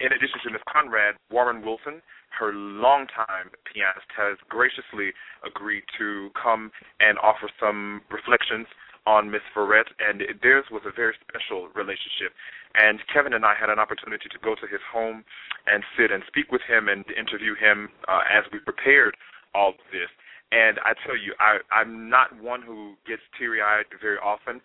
in 0.00 0.12
addition 0.12 0.40
to 0.44 0.50
Miss 0.50 0.64
Conrad, 0.64 1.16
Warren 1.30 1.60
Wilson, 1.60 2.00
her 2.38 2.52
longtime 2.54 3.52
pianist, 3.68 4.08
has 4.16 4.38
graciously 4.48 5.12
agreed 5.44 5.84
to 5.98 6.30
come 6.40 6.72
and 7.00 7.18
offer 7.18 7.50
some 7.60 8.00
reflections 8.10 8.66
on 9.06 9.30
Miss 9.30 9.44
Verrett, 9.56 9.88
and 10.00 10.22
theirs 10.42 10.64
was 10.70 10.82
a 10.86 10.92
very 10.94 11.14
special 11.20 11.68
relationship. 11.74 12.32
And 12.74 13.00
Kevin 13.12 13.32
and 13.32 13.44
I 13.44 13.54
had 13.58 13.68
an 13.68 13.78
opportunity 13.78 14.28
to 14.30 14.38
go 14.38 14.54
to 14.54 14.66
his 14.68 14.80
home 14.92 15.24
and 15.66 15.84
sit 15.98 16.12
and 16.12 16.22
speak 16.28 16.52
with 16.52 16.62
him 16.68 16.88
and 16.88 17.04
interview 17.12 17.54
him 17.56 17.88
uh, 18.08 18.20
as 18.30 18.44
we 18.52 18.60
prepared 18.60 19.16
all 19.54 19.70
of 19.70 19.84
this. 19.92 20.08
And 20.52 20.78
I 20.84 20.94
tell 21.06 21.16
you, 21.16 21.34
I, 21.38 21.58
I'm 21.70 22.08
not 22.08 22.34
one 22.40 22.62
who 22.62 22.94
gets 23.06 23.22
teary 23.38 23.62
eyed 23.62 23.86
very 24.00 24.18
often, 24.18 24.60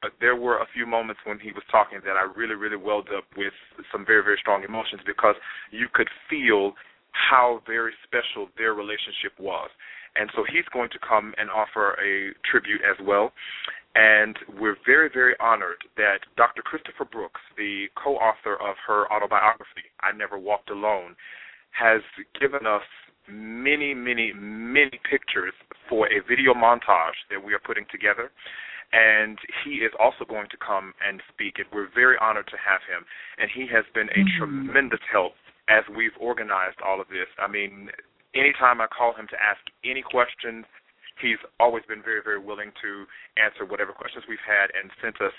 but 0.00 0.12
there 0.20 0.36
were 0.36 0.58
a 0.58 0.66
few 0.72 0.86
moments 0.86 1.20
when 1.24 1.38
he 1.38 1.52
was 1.52 1.62
talking 1.70 2.00
that 2.04 2.16
I 2.16 2.30
really, 2.38 2.54
really 2.54 2.76
welled 2.76 3.08
up 3.16 3.24
with 3.36 3.52
some 3.90 4.06
very, 4.06 4.22
very 4.22 4.38
strong 4.40 4.62
emotions 4.62 5.00
because 5.06 5.34
you 5.70 5.86
could 5.92 6.08
feel 6.30 6.74
how 7.12 7.62
very 7.66 7.92
special 8.04 8.48
their 8.56 8.74
relationship 8.74 9.34
was. 9.38 9.70
And 10.16 10.30
so 10.34 10.44
he's 10.50 10.66
going 10.72 10.90
to 10.90 10.98
come 10.98 11.34
and 11.38 11.50
offer 11.50 11.94
a 11.98 12.32
tribute 12.48 12.80
as 12.82 12.96
well. 13.04 13.32
And 13.94 14.38
we're 14.60 14.76
very, 14.86 15.10
very 15.12 15.34
honored 15.40 15.82
that 15.96 16.20
Dr. 16.36 16.62
Christopher 16.62 17.04
Brooks, 17.04 17.40
the 17.56 17.86
co 17.96 18.14
author 18.16 18.54
of 18.54 18.76
her 18.86 19.10
autobiography, 19.12 19.90
I 20.00 20.16
Never 20.16 20.38
Walked 20.38 20.70
Alone, 20.70 21.16
has 21.70 22.02
given 22.40 22.66
us 22.66 22.86
many, 23.28 23.94
many, 23.94 24.32
many 24.32 25.00
pictures 25.10 25.52
for 25.88 26.06
a 26.06 26.20
video 26.28 26.54
montage 26.54 27.18
that 27.30 27.42
we 27.42 27.52
are 27.54 27.60
putting 27.64 27.86
together 27.90 28.30
and 28.92 29.38
he 29.64 29.84
is 29.84 29.92
also 30.00 30.24
going 30.24 30.48
to 30.50 30.56
come 30.56 30.94
and 31.04 31.20
speak. 31.32 31.58
And 31.58 31.68
we're 31.72 31.92
very 31.92 32.16
honored 32.20 32.48
to 32.48 32.58
have 32.60 32.80
him. 32.88 33.04
And 33.36 33.50
he 33.52 33.68
has 33.68 33.84
been 33.92 34.08
a 34.08 34.24
mm-hmm. 34.24 34.38
tremendous 34.38 35.04
help 35.12 35.32
as 35.68 35.84
we've 35.92 36.16
organized 36.20 36.80
all 36.80 37.00
of 37.00 37.08
this. 37.08 37.28
I 37.36 37.46
mean, 37.46 37.92
anytime 38.34 38.80
I 38.80 38.88
call 38.88 39.12
him 39.12 39.28
to 39.28 39.36
ask 39.36 39.60
any 39.84 40.00
questions, 40.00 40.64
he's 41.20 41.40
always 41.60 41.84
been 41.84 42.00
very, 42.00 42.24
very 42.24 42.40
willing 42.40 42.72
to 42.80 43.04
answer 43.36 43.68
whatever 43.68 43.92
questions 43.92 44.24
we've 44.28 44.42
had 44.46 44.72
and 44.72 44.88
sent 45.04 45.20
us 45.20 45.36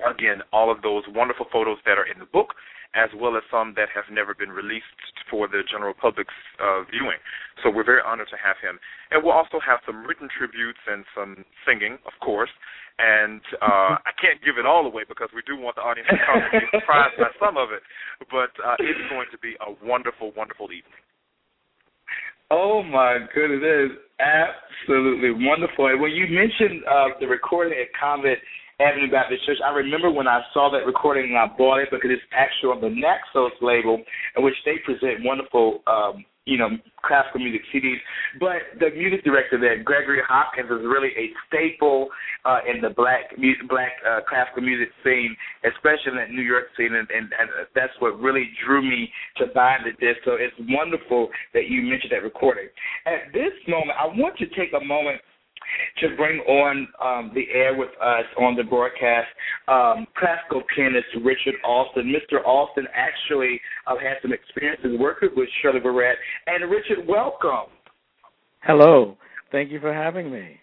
again 0.00 0.40
all 0.52 0.72
of 0.72 0.80
those 0.80 1.04
wonderful 1.12 1.46
photos 1.52 1.76
that 1.84 1.98
are 1.98 2.08
in 2.08 2.18
the 2.18 2.28
book 2.32 2.56
as 2.94 3.10
well 3.14 3.36
as 3.36 3.42
some 3.50 3.74
that 3.78 3.86
have 3.94 4.10
never 4.10 4.34
been 4.34 4.50
released 4.50 4.98
for 5.30 5.46
the 5.46 5.62
general 5.70 5.94
public's 5.94 6.34
uh, 6.58 6.82
viewing. 6.90 7.22
So 7.62 7.70
we're 7.70 7.86
very 7.86 8.02
honored 8.02 8.28
to 8.34 8.38
have 8.42 8.58
him. 8.58 8.82
And 9.10 9.22
we'll 9.22 9.36
also 9.36 9.62
have 9.62 9.78
some 9.86 10.02
written 10.02 10.26
tributes 10.26 10.82
and 10.90 11.04
some 11.14 11.44
singing, 11.62 12.02
of 12.02 12.14
course. 12.18 12.50
And 12.98 13.40
uh, 13.62 13.94
I 14.02 14.12
can't 14.20 14.42
give 14.42 14.58
it 14.58 14.66
all 14.66 14.84
away 14.84 15.06
because 15.06 15.30
we 15.32 15.40
do 15.46 15.54
want 15.56 15.78
the 15.78 15.86
audience 15.86 16.10
to 16.10 16.18
come 16.18 16.42
and 16.42 16.66
be 16.66 16.68
surprised 16.74 17.16
by 17.16 17.30
some 17.38 17.56
of 17.56 17.70
it. 17.70 17.80
But 18.26 18.50
uh, 18.58 18.76
it's 18.82 19.06
going 19.08 19.30
to 19.30 19.38
be 19.38 19.54
a 19.62 19.70
wonderful, 19.86 20.34
wonderful 20.36 20.74
evening. 20.74 21.00
Oh 22.50 22.82
my 22.82 23.22
goodness, 23.32 23.62
it 23.62 23.94
is 23.94 23.94
absolutely 24.18 25.30
wonderful. 25.46 25.86
And 25.86 26.02
when 26.02 26.10
you 26.10 26.26
mentioned 26.26 26.82
uh, 26.82 27.14
the 27.22 27.30
recording 27.30 27.78
at 27.78 27.94
Convent 27.94 28.42
Avenue 28.80 29.10
Baptist 29.10 29.44
Church. 29.44 29.58
I 29.64 29.70
remember 29.70 30.10
when 30.10 30.26
I 30.26 30.40
saw 30.54 30.70
that 30.72 30.86
recording 30.86 31.36
and 31.36 31.38
I 31.38 31.46
bought 31.46 31.78
it 31.78 31.88
because 31.92 32.10
it's 32.10 32.24
actually 32.32 32.72
on 32.72 32.80
the 32.80 32.88
Naxos 32.88 33.52
label, 33.60 34.00
in 34.36 34.42
which 34.42 34.56
they 34.64 34.80
present 34.84 35.20
wonderful, 35.20 35.84
um, 35.86 36.24
you 36.46 36.56
know, 36.56 36.72
classical 37.04 37.44
music 37.44 37.60
CDs. 37.68 38.00
But 38.40 38.80
the 38.80 38.88
music 38.96 39.22
director 39.22 39.60
there, 39.60 39.82
Gregory 39.84 40.24
Hopkins, 40.26 40.72
is 40.72 40.80
really 40.80 41.12
a 41.12 41.28
staple 41.46 42.08
uh, 42.48 42.64
in 42.64 42.80
the 42.80 42.88
black 42.88 43.36
music, 43.36 43.68
black 43.68 43.92
uh, 44.00 44.24
classical 44.24 44.64
music 44.64 44.88
scene, 45.04 45.36
especially 45.68 46.16
in 46.16 46.18
the 46.24 46.32
New 46.32 46.42
York 46.42 46.72
scene, 46.76 46.96
and, 46.96 47.06
and, 47.12 47.28
and 47.36 47.48
that's 47.76 47.92
what 48.00 48.18
really 48.18 48.48
drew 48.64 48.80
me 48.80 49.12
to 49.36 49.52
buying 49.52 49.84
the 49.84 49.92
disc. 50.00 50.24
So 50.24 50.40
it's 50.40 50.56
wonderful 50.72 51.28
that 51.52 51.68
you 51.68 51.84
mentioned 51.84 52.16
that 52.16 52.24
recording. 52.24 52.72
At 53.04 53.28
this 53.36 53.52
moment, 53.68 54.00
I 54.00 54.08
want 54.08 54.40
to 54.40 54.48
take 54.56 54.72
a 54.72 54.82
moment 54.82 55.20
to 56.00 56.16
bring 56.16 56.40
on 56.40 56.88
um, 57.02 57.32
the 57.34 57.44
air 57.52 57.76
with 57.76 57.90
us 58.00 58.24
on 58.38 58.56
the 58.56 58.64
broadcast 58.64 59.28
um, 59.68 60.06
classical 60.16 60.62
pianist 60.74 61.06
Richard 61.22 61.54
Alston. 61.64 62.12
Mr. 62.12 62.44
Alston 62.44 62.86
actually 62.94 63.60
uh, 63.86 63.96
had 63.96 64.16
some 64.22 64.32
experiences 64.32 64.98
working 64.98 65.30
with 65.36 65.48
Shirley 65.62 65.80
Verrett. 65.80 66.14
And 66.46 66.70
Richard, 66.70 67.06
welcome. 67.06 67.72
Hello. 68.62 69.16
Thank 69.52 69.70
you 69.70 69.80
for 69.80 69.92
having 69.92 70.30
me. 70.30 70.60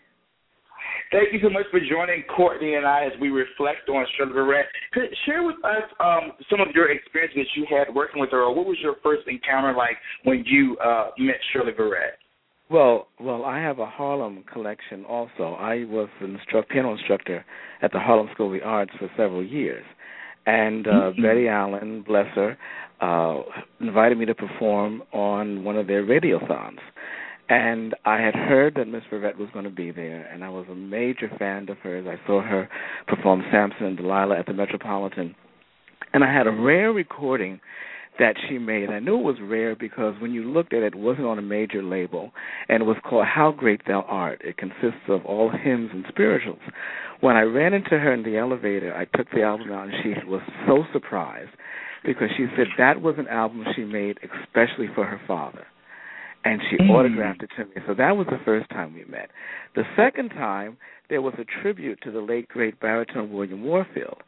Thank 1.12 1.32
you 1.32 1.40
so 1.42 1.50
much 1.50 1.64
for 1.72 1.80
joining 1.80 2.24
Courtney 2.36 2.76
and 2.76 2.86
I 2.86 3.06
as 3.06 3.14
we 3.22 3.30
reflect 3.30 3.88
on 3.88 4.06
Shirley 4.18 4.34
Verrett. 4.34 4.64
Could 4.92 5.08
share 5.26 5.44
with 5.44 5.56
us 5.64 5.88
um, 6.00 6.34
some 6.50 6.60
of 6.60 6.68
your 6.76 6.92
experiences 6.92 7.48
you 7.56 7.66
had 7.70 7.94
working 7.94 8.20
with 8.20 8.32
her, 8.32 8.44
or 8.44 8.54
what 8.54 8.66
was 8.66 8.78
your 8.82 8.96
first 9.02 9.28
encounter 9.28 9.74
like 9.74 9.96
when 10.26 10.44
you 10.46 10.78
uh, 10.84 11.12
met 11.18 11.38
Shirley 11.54 11.72
Verrett? 11.72 12.20
Well, 12.70 13.08
well, 13.20 13.46
I 13.46 13.60
have 13.60 13.80
a 13.80 13.86
Harlem 13.86 14.44
collection 14.52 15.06
also. 15.06 15.56
I 15.58 15.86
was 15.86 16.10
an 16.20 16.38
instru- 16.38 16.68
piano 16.68 16.94
instructor 16.94 17.46
at 17.82 17.94
the 17.94 18.00
Harlem 18.00 18.28
School 18.34 18.54
of 18.54 18.60
the 18.60 18.66
Arts 18.66 18.92
for 19.00 19.10
several 19.16 19.44
years, 19.44 19.86
and 20.46 20.86
uh, 20.86 20.92
mm-hmm. 20.92 21.22
Betty 21.22 21.48
Allen, 21.48 22.04
bless 22.06 22.28
her, 22.36 22.58
uh, 23.00 23.42
invited 23.80 24.18
me 24.18 24.26
to 24.26 24.36
perform 24.36 25.02
on 25.14 25.64
one 25.64 25.78
of 25.78 25.88
their 25.88 26.04
radiothons. 26.04 26.80
And 27.50 27.96
I 28.04 28.20
had 28.20 28.36
heard 28.36 28.76
that 28.76 28.90
Miss 28.90 29.04
Verrett 29.10 29.38
was 29.38 29.48
going 29.54 29.64
to 29.64 29.72
be 29.72 29.92
there, 29.92 30.26
and 30.26 30.44
I 30.44 30.50
was 30.50 30.66
a 30.70 30.76
major 30.76 31.32
fan 31.40 31.70
of 31.70 31.78
hers. 31.78 32.06
I 32.06 32.26
saw 32.28 32.42
her 32.42 32.68
perform 33.08 33.44
Samson 33.50 33.86
and 33.86 33.96
Delilah 33.96 34.40
at 34.40 34.46
the 34.46 34.54
Metropolitan, 34.54 35.34
and 36.12 36.26
I 36.26 36.34
had 36.34 36.48
a 36.48 36.52
rare 36.52 36.92
recording 36.92 37.62
that 38.20 38.36
she 38.48 38.58
made. 38.58 38.90
I 38.90 39.00
knew 39.00 39.20
it 39.20 39.24
was 39.24 39.38
rare 39.42 39.76
because 39.76 40.16
when 40.20 40.32
you 40.32 40.44
looked 40.44 40.74
at 40.74 40.84
it, 40.84 40.94
it 40.94 40.96
wasn't 40.96 41.28
on 41.28 41.40
a 41.40 41.44
major 41.44 41.84
label, 41.84 42.32
and 42.70 42.82
it 42.82 42.86
was 42.86 42.98
called 43.04 43.26
How 43.26 43.52
Great 43.52 43.82
Thou 43.88 44.02
Art. 44.08 44.42
It 44.44 44.58
consists 44.58 45.08
of 45.08 45.26
all 45.26 45.52
hymns 45.52 45.92
and 45.94 46.06
spirituals. 46.10 46.60
When 47.22 47.36
I 47.36 47.42
ran 47.42 47.74
into 47.74 48.00
her 48.00 48.14
in 48.14 48.24
the 48.24 48.38
elevator, 48.38 48.96
I 48.96 49.06
took 49.18 49.30
the 49.32 49.44
album 49.44 49.72
out, 49.72 49.90
and 49.90 49.94
she 50.04 50.14
was 50.28 50.42
so 50.68 50.84
surprised 50.94 51.52
because 52.06 52.30
she 52.38 52.46
said 52.56 52.68
that 52.78 53.02
was 53.02 53.16
an 53.18 53.28
album 53.28 53.66
she 53.76 53.84
made 53.84 54.20
especially 54.24 54.88
for 54.94 55.06
her 55.06 55.20
father. 55.28 55.66
And 56.46 56.62
she 56.70 56.78
mm. 56.78 56.90
autographed 56.90 57.44
it 57.44 57.50
to 57.58 57.66
me. 57.66 57.72
So 57.88 57.94
that 57.96 58.16
was 58.16 58.28
the 58.28 58.40
first 58.46 58.70
time 58.70 58.94
we 58.94 59.04
met. 59.04 59.30
The 59.76 59.84
second 59.98 60.30
time, 60.30 60.78
there 61.10 61.22
was 61.22 61.34
a 61.38 61.62
tribute 61.62 62.00
to 62.04 62.12
the 62.12 62.22
late 62.22 62.48
great 62.48 62.80
baritone 62.80 63.34
William 63.34 63.64
Warfield 63.64 64.22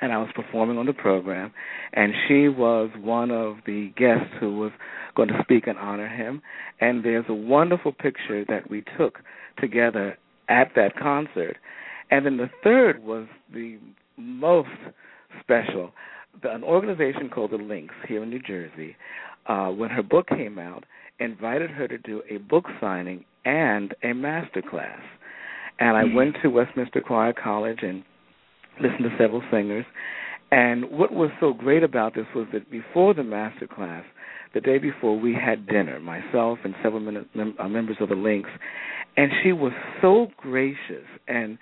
and 0.00 0.12
I 0.12 0.18
was 0.18 0.28
performing 0.34 0.78
on 0.78 0.86
the 0.86 0.92
program, 0.92 1.52
and 1.92 2.12
she 2.28 2.48
was 2.48 2.90
one 2.98 3.30
of 3.30 3.56
the 3.66 3.92
guests 3.96 4.32
who 4.40 4.58
was 4.58 4.72
going 5.14 5.28
to 5.28 5.38
speak 5.42 5.66
and 5.66 5.78
honor 5.78 6.08
him. 6.08 6.42
And 6.80 7.04
there's 7.04 7.24
a 7.28 7.34
wonderful 7.34 7.92
picture 7.92 8.44
that 8.48 8.68
we 8.70 8.84
took 8.98 9.20
together 9.58 10.18
at 10.48 10.72
that 10.76 10.96
concert. 10.96 11.56
And 12.10 12.26
then 12.26 12.36
the 12.36 12.50
third 12.62 13.02
was 13.02 13.26
the 13.52 13.78
most 14.16 14.68
special. 15.40 15.92
An 16.42 16.62
organization 16.62 17.30
called 17.30 17.52
the 17.52 17.56
Links 17.56 17.94
here 18.06 18.22
in 18.22 18.30
New 18.30 18.42
Jersey, 18.42 18.96
uh, 19.46 19.68
when 19.68 19.90
her 19.90 20.02
book 20.02 20.28
came 20.28 20.58
out, 20.58 20.84
invited 21.18 21.70
her 21.70 21.88
to 21.88 21.98
do 21.98 22.22
a 22.30 22.36
book 22.36 22.66
signing 22.80 23.24
and 23.44 23.94
a 24.02 24.12
master 24.12 24.62
class. 24.62 25.00
And 25.78 25.96
I 25.96 26.04
mm-hmm. 26.04 26.16
went 26.16 26.36
to 26.42 26.48
Westminster 26.48 27.00
Choir 27.00 27.32
College 27.32 27.78
and 27.82 28.04
listened 28.80 29.04
to 29.04 29.16
several 29.18 29.42
singers. 29.50 29.84
And 30.50 30.90
what 30.90 31.12
was 31.12 31.30
so 31.40 31.52
great 31.52 31.82
about 31.82 32.14
this 32.14 32.26
was 32.34 32.46
that 32.52 32.70
before 32.70 33.14
the 33.14 33.24
master 33.24 33.66
class, 33.66 34.04
the 34.54 34.60
day 34.60 34.78
before, 34.78 35.18
we 35.18 35.34
had 35.34 35.66
dinner, 35.66 36.00
myself 36.00 36.60
and 36.64 36.74
several 36.82 37.06
uh, 37.08 37.68
members 37.68 37.96
of 38.00 38.08
the 38.08 38.14
Links, 38.14 38.50
and 39.16 39.30
she 39.42 39.52
was 39.52 39.72
so 40.00 40.28
gracious 40.36 41.04
and 41.26 41.58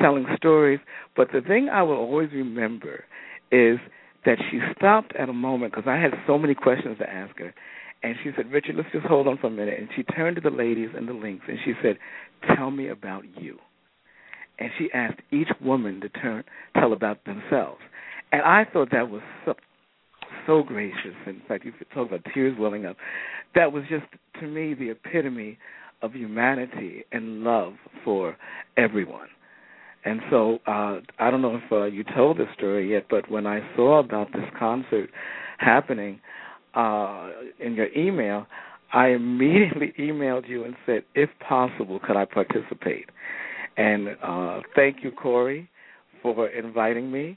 telling 0.00 0.26
stories. 0.36 0.80
But 1.16 1.28
the 1.32 1.40
thing 1.40 1.68
I 1.72 1.82
will 1.82 1.96
always 1.96 2.30
remember 2.32 3.04
is 3.52 3.78
that 4.26 4.38
she 4.50 4.58
stopped 4.76 5.14
at 5.16 5.28
a 5.28 5.32
moment 5.32 5.72
because 5.72 5.88
I 5.88 6.00
had 6.00 6.12
so 6.26 6.38
many 6.38 6.54
questions 6.54 6.98
to 6.98 7.08
ask 7.08 7.38
her. 7.38 7.54
And 8.02 8.16
she 8.22 8.30
said, 8.36 8.50
Richard, 8.50 8.76
let's 8.76 8.88
just 8.92 9.06
hold 9.06 9.26
on 9.26 9.38
for 9.38 9.46
a 9.46 9.50
minute. 9.50 9.78
And 9.78 9.88
she 9.96 10.02
turned 10.02 10.36
to 10.36 10.42
the 10.42 10.54
ladies 10.54 10.90
in 10.96 11.06
the 11.06 11.12
Links 11.12 11.46
and 11.48 11.58
she 11.64 11.72
said, 11.82 11.96
Tell 12.56 12.70
me 12.70 12.88
about 12.88 13.24
you 13.40 13.58
and 14.58 14.70
she 14.78 14.88
asked 14.92 15.20
each 15.30 15.48
woman 15.62 16.00
to 16.00 16.08
turn 16.08 16.44
tell 16.78 16.92
about 16.92 17.24
themselves. 17.24 17.80
And 18.32 18.42
I 18.42 18.64
thought 18.70 18.90
that 18.92 19.10
was 19.10 19.22
so, 19.44 19.54
so 20.46 20.62
gracious. 20.62 21.14
In 21.26 21.40
fact, 21.46 21.64
you 21.64 21.72
talk 21.92 22.08
about 22.08 22.22
tears 22.32 22.56
welling 22.58 22.86
up. 22.86 22.96
That 23.54 23.72
was 23.72 23.84
just 23.88 24.04
to 24.40 24.46
me 24.46 24.74
the 24.74 24.90
epitome 24.90 25.58
of 26.02 26.12
humanity 26.12 27.04
and 27.12 27.42
love 27.42 27.74
for 28.04 28.36
everyone. 28.76 29.28
And 30.04 30.20
so 30.30 30.58
uh, 30.66 31.00
I 31.18 31.30
don't 31.30 31.40
know 31.40 31.56
if 31.56 31.72
uh, 31.72 31.84
you 31.84 32.04
told 32.14 32.38
this 32.38 32.48
story 32.56 32.90
yet, 32.92 33.06
but 33.08 33.30
when 33.30 33.46
I 33.46 33.60
saw 33.74 34.00
about 34.00 34.32
this 34.32 34.44
concert 34.58 35.10
happening 35.58 36.20
uh, 36.74 37.30
in 37.58 37.74
your 37.74 37.88
email, 37.96 38.46
I 38.92 39.08
immediately 39.08 39.94
emailed 39.98 40.48
you 40.48 40.64
and 40.64 40.74
said, 40.84 41.04
if 41.14 41.30
possible, 41.46 42.00
could 42.00 42.16
I 42.16 42.26
participate? 42.26 43.08
And 43.76 44.16
uh, 44.22 44.60
thank 44.74 44.98
you, 45.02 45.10
Corey, 45.10 45.68
for 46.22 46.48
inviting 46.48 47.10
me. 47.10 47.36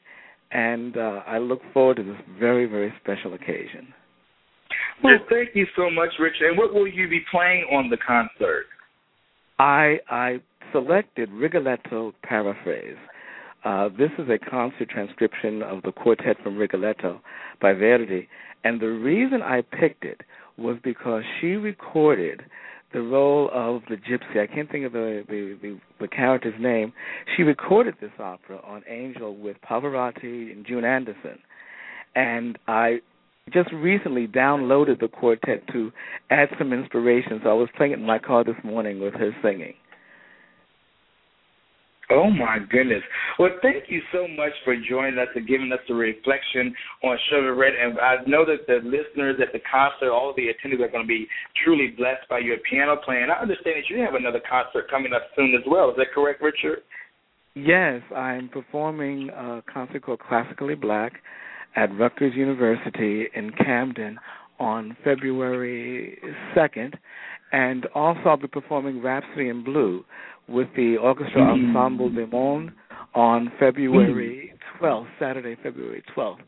And 0.52 0.96
uh, 0.96 1.22
I 1.28 1.40
look 1.40 1.62
forward 1.74 1.98
to 1.98 2.04
this 2.04 2.22
very, 2.40 2.66
very 2.66 2.94
special 3.02 3.34
occasion. 3.34 3.94
Well, 5.04 5.18
thank 5.30 5.50
you 5.54 5.66
so 5.76 5.90
much, 5.90 6.10
Richard. 6.20 6.50
And 6.50 6.58
what 6.58 6.74
will 6.74 6.88
you 6.88 7.08
be 7.08 7.22
playing 7.30 7.66
on 7.72 7.90
the 7.90 7.98
concert? 7.98 8.66
I 9.60 9.98
I 10.10 10.40
selected 10.72 11.30
Rigoletto 11.32 12.14
Paraphrase. 12.24 12.98
Uh, 13.64 13.90
this 13.90 14.12
is 14.18 14.28
a 14.30 14.38
concert 14.38 14.90
transcription 14.90 15.62
of 15.62 15.82
the 15.84 15.92
quartet 15.92 16.38
from 16.44 16.58
Rigoletto 16.58 17.22
by 17.62 17.74
Verdi, 17.74 18.28
and 18.64 18.80
the 18.80 18.88
reason 18.88 19.42
I 19.42 19.62
picked 19.62 20.06
it 20.06 20.22
was 20.58 20.78
because 20.84 21.24
she 21.40 21.54
recorded 21.54 22.42
the 22.94 23.02
role 23.02 23.50
of 23.54 23.82
the 23.90 23.96
gypsy. 23.96 24.42
I 24.42 24.48
can't 24.48 24.72
think 24.72 24.86
of 24.86 24.94
the, 24.94 25.24
the 25.28 25.58
the, 25.62 25.80
the 26.02 26.08
character's 26.08 26.60
name. 26.60 26.94
She 27.36 27.44
recorded 27.44 27.96
this 28.00 28.12
opera 28.20 28.60
on 28.66 28.84
Angel 28.88 29.36
with 29.36 29.58
Pavarotti 29.68 30.52
and 30.52 30.66
June 30.66 30.86
Anderson, 30.86 31.40
and 32.16 32.58
I 32.68 33.00
just 33.54 33.72
recently 33.72 34.28
downloaded 34.28 35.00
the 35.00 35.08
quartet 35.08 35.68
to 35.72 35.92
add 36.30 36.50
some 36.58 36.74
inspiration. 36.74 37.40
So 37.44 37.50
I 37.50 37.54
was 37.54 37.70
playing 37.78 37.94
it 37.94 38.00
in 38.00 38.06
my 38.06 38.20
car 38.20 38.44
this 38.44 38.56
morning 38.64 39.00
with 39.00 39.14
her 39.14 39.32
singing. 39.42 39.74
Oh 42.10 42.30
my 42.30 42.60
goodness! 42.72 43.04
Well, 43.38 43.50
thank 43.62 43.86
you 43.90 44.00
so 44.14 44.30
much 44.30 44.54
for 44.64 44.76
joining 44.90 45.20
us 45.20 45.28
and 45.36 45.46
giving 45.46 45.72
us 45.74 45.80
a 45.90 45.94
reflection 45.94 46.74
on 47.04 47.18
Shirley 47.30 47.52
Verrett. 47.52 47.76
And 47.84 48.00
I 48.00 48.16
know 48.26 48.46
that 48.46 48.66
the 48.66 48.80
listeners 48.88 49.36
at 49.42 49.52
the 49.52 49.60
concert, 49.70 50.12
all 50.14 50.34
the 50.36 50.48
attendees, 50.48 50.80
are 50.80 50.88
going 50.88 51.04
to 51.04 51.08
be 51.08 51.28
truly 51.66 51.94
blessed 51.98 52.30
by 52.30 52.40
your 52.40 52.58
piano 52.70 52.96
playing. 53.04 53.28
I 53.30 53.42
understand 53.42 53.76
that 53.76 53.90
you 53.94 54.02
have 54.04 54.16
another 54.16 54.42
concert 54.50 54.90
coming 54.90 55.12
up 55.12 55.24
soon 55.36 55.54
as 55.54 55.64
well. 55.70 55.90
Is 55.90 55.98
that 55.98 56.14
correct, 56.16 56.42
Richard? 56.42 56.80
Yes, 57.56 58.02
I'm 58.16 58.48
performing 58.50 59.30
a 59.30 59.62
concert 59.72 60.04
called 60.04 60.20
Classically 60.20 60.76
Black 60.76 61.14
at 61.76 61.94
Rutgers 61.98 62.34
University 62.36 63.26
in 63.36 63.52
Camden 63.52 64.18
on 64.60 64.96
February 65.04 66.20
2nd. 66.56 66.94
And 67.52 67.86
also, 67.96 68.22
I'll 68.26 68.38
be 68.38 68.48
performing 68.48 69.02
Rhapsody 69.02 69.50
in 69.50 69.64
Blue 69.64 70.06
with 70.48 70.68
the 70.76 70.98
Orchestra 70.98 71.42
mm-hmm. 71.42 71.76
Ensemble 71.76 72.10
du 72.10 72.28
Monde 72.28 72.72
on 73.14 73.52
February 73.60 74.54
12th, 74.82 75.02
mm-hmm. 75.02 75.10
Saturday, 75.20 75.56
February 75.62 76.04
12th. 76.16 76.40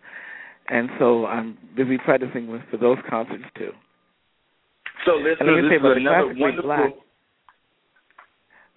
And 0.70 0.90
so 1.00 1.26
I'm 1.26 1.58
busy 1.76 1.98
practicing 1.98 2.48
with 2.48 2.62
for 2.70 2.78
those 2.78 2.98
concerts 3.10 3.44
too. 3.58 3.72
So 5.06 5.14
listeners, 5.14 5.66
this 5.70 5.80
is 5.80 5.98
another 5.98 6.34
wonderful. 6.38 6.64
Black, 6.64 6.94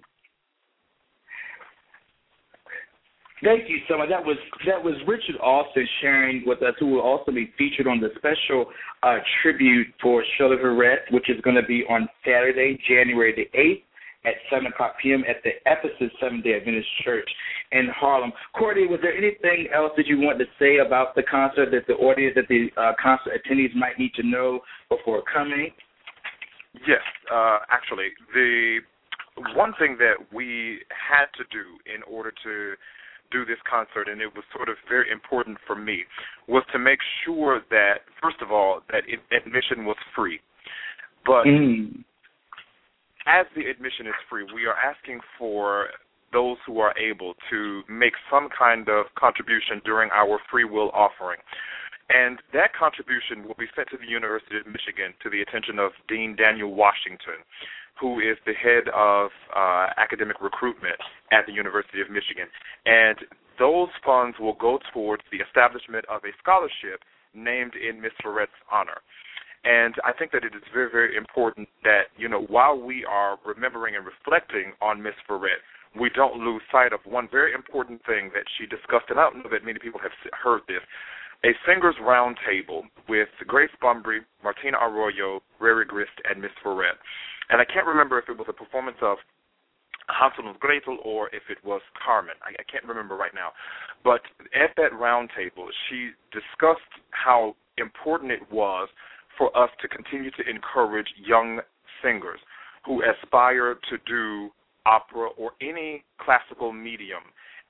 Thank 3.45 3.69
you 3.69 3.79
so 3.89 3.99
much. 3.99 4.09
That 4.09 4.25
was 4.25 4.37
that 4.67 4.83
was 4.83 4.95
Richard 5.07 5.37
Alston 5.43 5.87
sharing 6.01 6.43
with 6.47 6.63
us, 6.63 6.75
who 6.79 6.87
will 6.87 7.01
also 7.01 7.33
be 7.33 7.53
featured 7.59 7.89
on 7.89 8.01
the 8.01 8.11
special 8.17 8.67
uh, 9.03 9.19
tribute 9.43 9.89
for 10.01 10.25
Shirley 10.39 10.57
Verrett, 10.57 11.11
which 11.11 11.29
is 11.29 11.41
going 11.43 11.57
to 11.57 11.67
be 11.67 11.85
on 11.89 12.09
Saturday, 12.25 12.79
January 12.89 13.35
the 13.35 13.59
eighth 13.59 13.83
at 14.25 14.35
seven 14.51 14.67
o'clock 14.67 14.95
p.m. 15.03 15.25
at 15.29 15.43
the 15.43 15.51
Ephesus 15.67 16.13
Seventh 16.21 16.45
Day 16.45 16.55
Adventist 16.55 16.89
Church 17.05 17.29
in 17.73 17.89
Harlem. 17.95 18.33
Courtney, 18.57 18.87
was 18.87 19.01
there 19.03 19.17
anything 19.17 19.69
else 19.75 19.93
that 19.97 20.07
you 20.07 20.19
want 20.19 20.39
to 20.39 20.45
say 20.59 20.79
about 20.85 21.15
the 21.15 21.23
concert 21.23 21.71
that 21.71 21.87
the 21.87 21.95
audience, 21.95 22.35
that 22.37 22.49
the 22.49 22.69
uh, 22.81 22.93
concert 23.03 23.33
attendees 23.35 23.75
might 23.75 23.99
need 23.99 24.15
to 24.15 24.23
know 24.23 24.61
before 24.89 25.23
coming? 25.33 25.71
Yes, 26.87 27.03
uh, 27.33 27.59
actually, 27.71 28.09
the 28.33 28.79
one 29.55 29.73
thing 29.79 29.97
that 29.99 30.15
we 30.33 30.79
had 30.89 31.27
to 31.37 31.45
do 31.51 31.65
in 31.93 32.03
order 32.05 32.33
to 32.45 32.75
do 33.31 33.45
this 33.45 33.59
concert, 33.69 34.09
and 34.09 34.21
it 34.21 34.29
was 34.35 34.45
sort 34.55 34.69
of 34.69 34.77
very 34.89 35.11
important 35.11 35.57
for 35.67 35.75
me, 35.75 36.05
was 36.49 36.63
to 36.73 36.79
make 36.79 36.99
sure 37.25 37.63
that, 37.71 38.05
first 38.23 38.37
of 38.43 38.53
all, 38.53 38.81
that 38.91 39.03
it, 39.09 39.21
admission 39.35 39.85
was 39.85 39.97
free. 40.15 40.39
But 41.25 41.45
mm. 41.45 42.05
As 43.27 43.47
the 43.55 43.67
admission 43.67 44.07
is 44.07 44.19
free, 44.29 44.45
we 44.55 44.67
are 44.67 44.77
asking 44.77 45.21
for 45.39 45.89
those 46.33 46.57
who 46.67 46.81
are 46.81 46.97
able 46.97 47.35
to 47.51 47.83
make 47.89 48.15
some 48.31 48.49
kind 48.49 48.89
of 48.89 49.07
contribution 49.19 49.81
during 49.85 50.11
our 50.11 50.41
free 50.51 50.65
will 50.65 50.91
offering. 50.91 51.39
And 52.09 52.39
that 52.53 52.75
contribution 52.75 53.47
will 53.47 53.57
be 53.59 53.69
sent 53.77 53.89
to 53.91 53.97
the 53.97 54.09
University 54.09 54.59
of 54.59 54.67
Michigan 54.67 55.15
to 55.23 55.31
the 55.31 55.41
attention 55.41 55.79
of 55.79 55.93
Dean 56.09 56.37
Daniel 56.37 56.75
Washington 56.75 57.45
who 58.01 58.19
is 58.19 58.37
the 58.47 58.55
head 58.55 58.89
of 58.95 59.31
uh, 59.55 59.95
academic 59.97 60.41
recruitment 60.41 60.99
at 61.31 61.47
the 61.47 61.53
University 61.53 62.01
of 62.01 62.11
Michigan. 62.11 62.49
And 62.85 63.17
those 63.59 63.89
funds 64.05 64.37
will 64.41 64.59
go 64.59 64.79
towards 64.93 65.23
the 65.31 65.39
establishment 65.39 66.05
of 66.11 66.23
a 66.25 66.35
scholarship 66.43 67.07
named 67.35 67.75
in 67.77 68.01
Miss 68.01 68.13
Verrett's 68.23 68.59
honor. 68.71 69.01
And 69.65 69.95
I 70.05 70.13
think 70.13 70.33
that 70.33 70.45
it 70.45 70.55
is 70.55 70.63
very, 70.75 70.91
very 70.91 71.17
important 71.17 71.69
that, 71.85 72.11
you 72.17 72.29
know, 72.29 72.43
while 72.51 72.77
we 72.77 73.05
are 73.05 73.39
remembering 73.47 73.95
and 73.95 74.05
reflecting 74.05 74.73
on 74.83 75.03
Miss 75.03 75.15
Verrett, 75.29 75.63
we 75.99 76.11
don't 76.11 76.43
lose 76.43 76.63
sight 76.73 76.93
of 76.93 77.01
one 77.05 77.29
very 77.31 77.53
important 77.53 78.01
thing 78.07 78.31
that 78.35 78.45
she 78.59 78.67
discussed, 78.67 79.07
and 79.11 79.21
I 79.21 79.29
don't 79.29 79.45
know 79.45 79.51
that 79.53 79.65
many 79.65 79.79
people 79.79 80.01
have 80.01 80.13
heard 80.33 80.63
this. 80.67 80.81
A 81.45 81.53
singers 81.67 81.95
roundtable 82.01 82.83
with 83.09 83.29
Grace 83.47 83.71
Bumbry, 83.83 84.21
Martina 84.43 84.79
Arroyo, 84.81 85.43
Reri 85.61 85.85
Grist, 85.85 86.15
and 86.25 86.41
Miss 86.41 86.53
Verrett 86.65 86.99
and 87.53 87.61
I 87.61 87.65
can't 87.65 87.87
remember 87.87 88.19
if 88.19 88.29
it 88.29 88.37
was 88.37 88.47
a 88.49 88.53
performance 88.53 88.97
of 89.03 89.19
Hansel 90.09 90.49
and 90.49 90.59
Gretel 90.59 90.99
or 91.05 91.29
if 91.29 91.43
it 91.49 91.59
was 91.63 91.81
Carmen. 92.05 92.35
I, 92.43 92.51
I 92.59 92.65
can't 92.65 92.85
remember 92.85 93.15
right 93.15 93.35
now. 93.35 93.53
But 94.03 94.23
at 94.57 94.75
that 94.77 94.93
roundtable, 94.93 95.69
she 95.89 96.11
discussed 96.33 96.81
how 97.11 97.55
important 97.77 98.33
it 98.33 98.41
was 98.51 98.89
for 99.39 99.57
us 99.57 99.71
to 99.81 99.89
continue 99.89 100.31
to 100.33 100.49
encourage 100.49 101.09
young 101.17 101.61
singers 102.03 102.41
who 102.85 103.03
aspire 103.03 103.75
to 103.91 103.97
do 104.07 104.51
opera 104.87 105.29
or 105.39 105.53
any 105.61 106.05
classical 106.21 106.73
medium. 106.73 107.23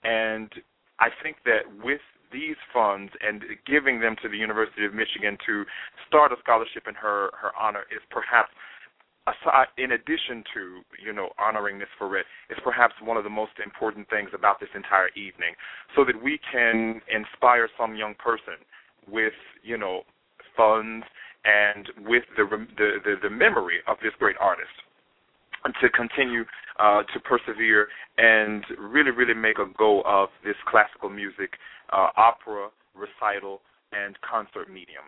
And 0.05 0.51
I 0.99 1.09
think 1.23 1.37
that 1.45 1.69
with 1.85 2.01
these 2.33 2.57
funds 2.73 3.13
and 3.21 3.43
giving 3.67 4.01
them 4.01 4.17
to 4.23 4.29
the 4.29 4.37
University 4.37 4.87
of 4.87 4.95
Michigan 4.95 5.37
to 5.47 5.65
start 6.09 6.33
a 6.33 6.37
scholarship 6.41 6.85
in 6.89 6.95
her 6.95 7.31
her 7.41 7.53
honor 7.61 7.85
is 7.93 8.01
perhaps 8.11 8.51
aside, 9.27 9.69
in 9.79 9.93
addition 9.93 10.43
to 10.55 10.81
you 11.05 11.13
know 11.13 11.31
honoring 11.39 11.79
Miss 11.79 11.89
Verrett, 12.01 12.25
is 12.51 12.59
perhaps 12.65 12.95
one 13.03 13.17
of 13.17 13.25
the 13.25 13.31
most 13.31 13.53
important 13.63 14.09
things 14.09 14.31
about 14.35 14.61
this 14.61 14.71
entire 14.75 15.09
evening, 15.11 15.55
so 15.95 16.05
that 16.05 16.21
we 16.21 16.41
can 16.51 17.01
inspire 17.13 17.69
some 17.79 17.95
young 17.95 18.15
person 18.15 18.57
with 19.07 19.37
you 19.63 19.77
know 19.77 20.03
funds 20.57 21.05
and 21.45 21.89
with 22.07 22.25
the 22.37 22.45
the 22.77 22.91
the, 23.05 23.15
the 23.23 23.31
memory 23.31 23.79
of 23.87 23.97
this 24.03 24.13
great 24.19 24.37
artist 24.41 24.73
to 25.81 25.89
continue 25.91 26.45
uh, 26.79 27.03
to 27.15 27.21
persevere 27.21 27.89
and 28.19 28.65
really, 28.79 29.11
really 29.11 29.35
make 29.35 29.59
a 29.59 29.67
go 29.79 30.03
of 30.03 30.29
this 30.45 30.57
classical 30.69 31.09
music, 31.09 31.51
uh, 31.93 32.09
opera, 32.17 32.69
recital, 32.95 33.61
and 33.93 34.17
concert 34.29 34.69
medium. 34.69 35.05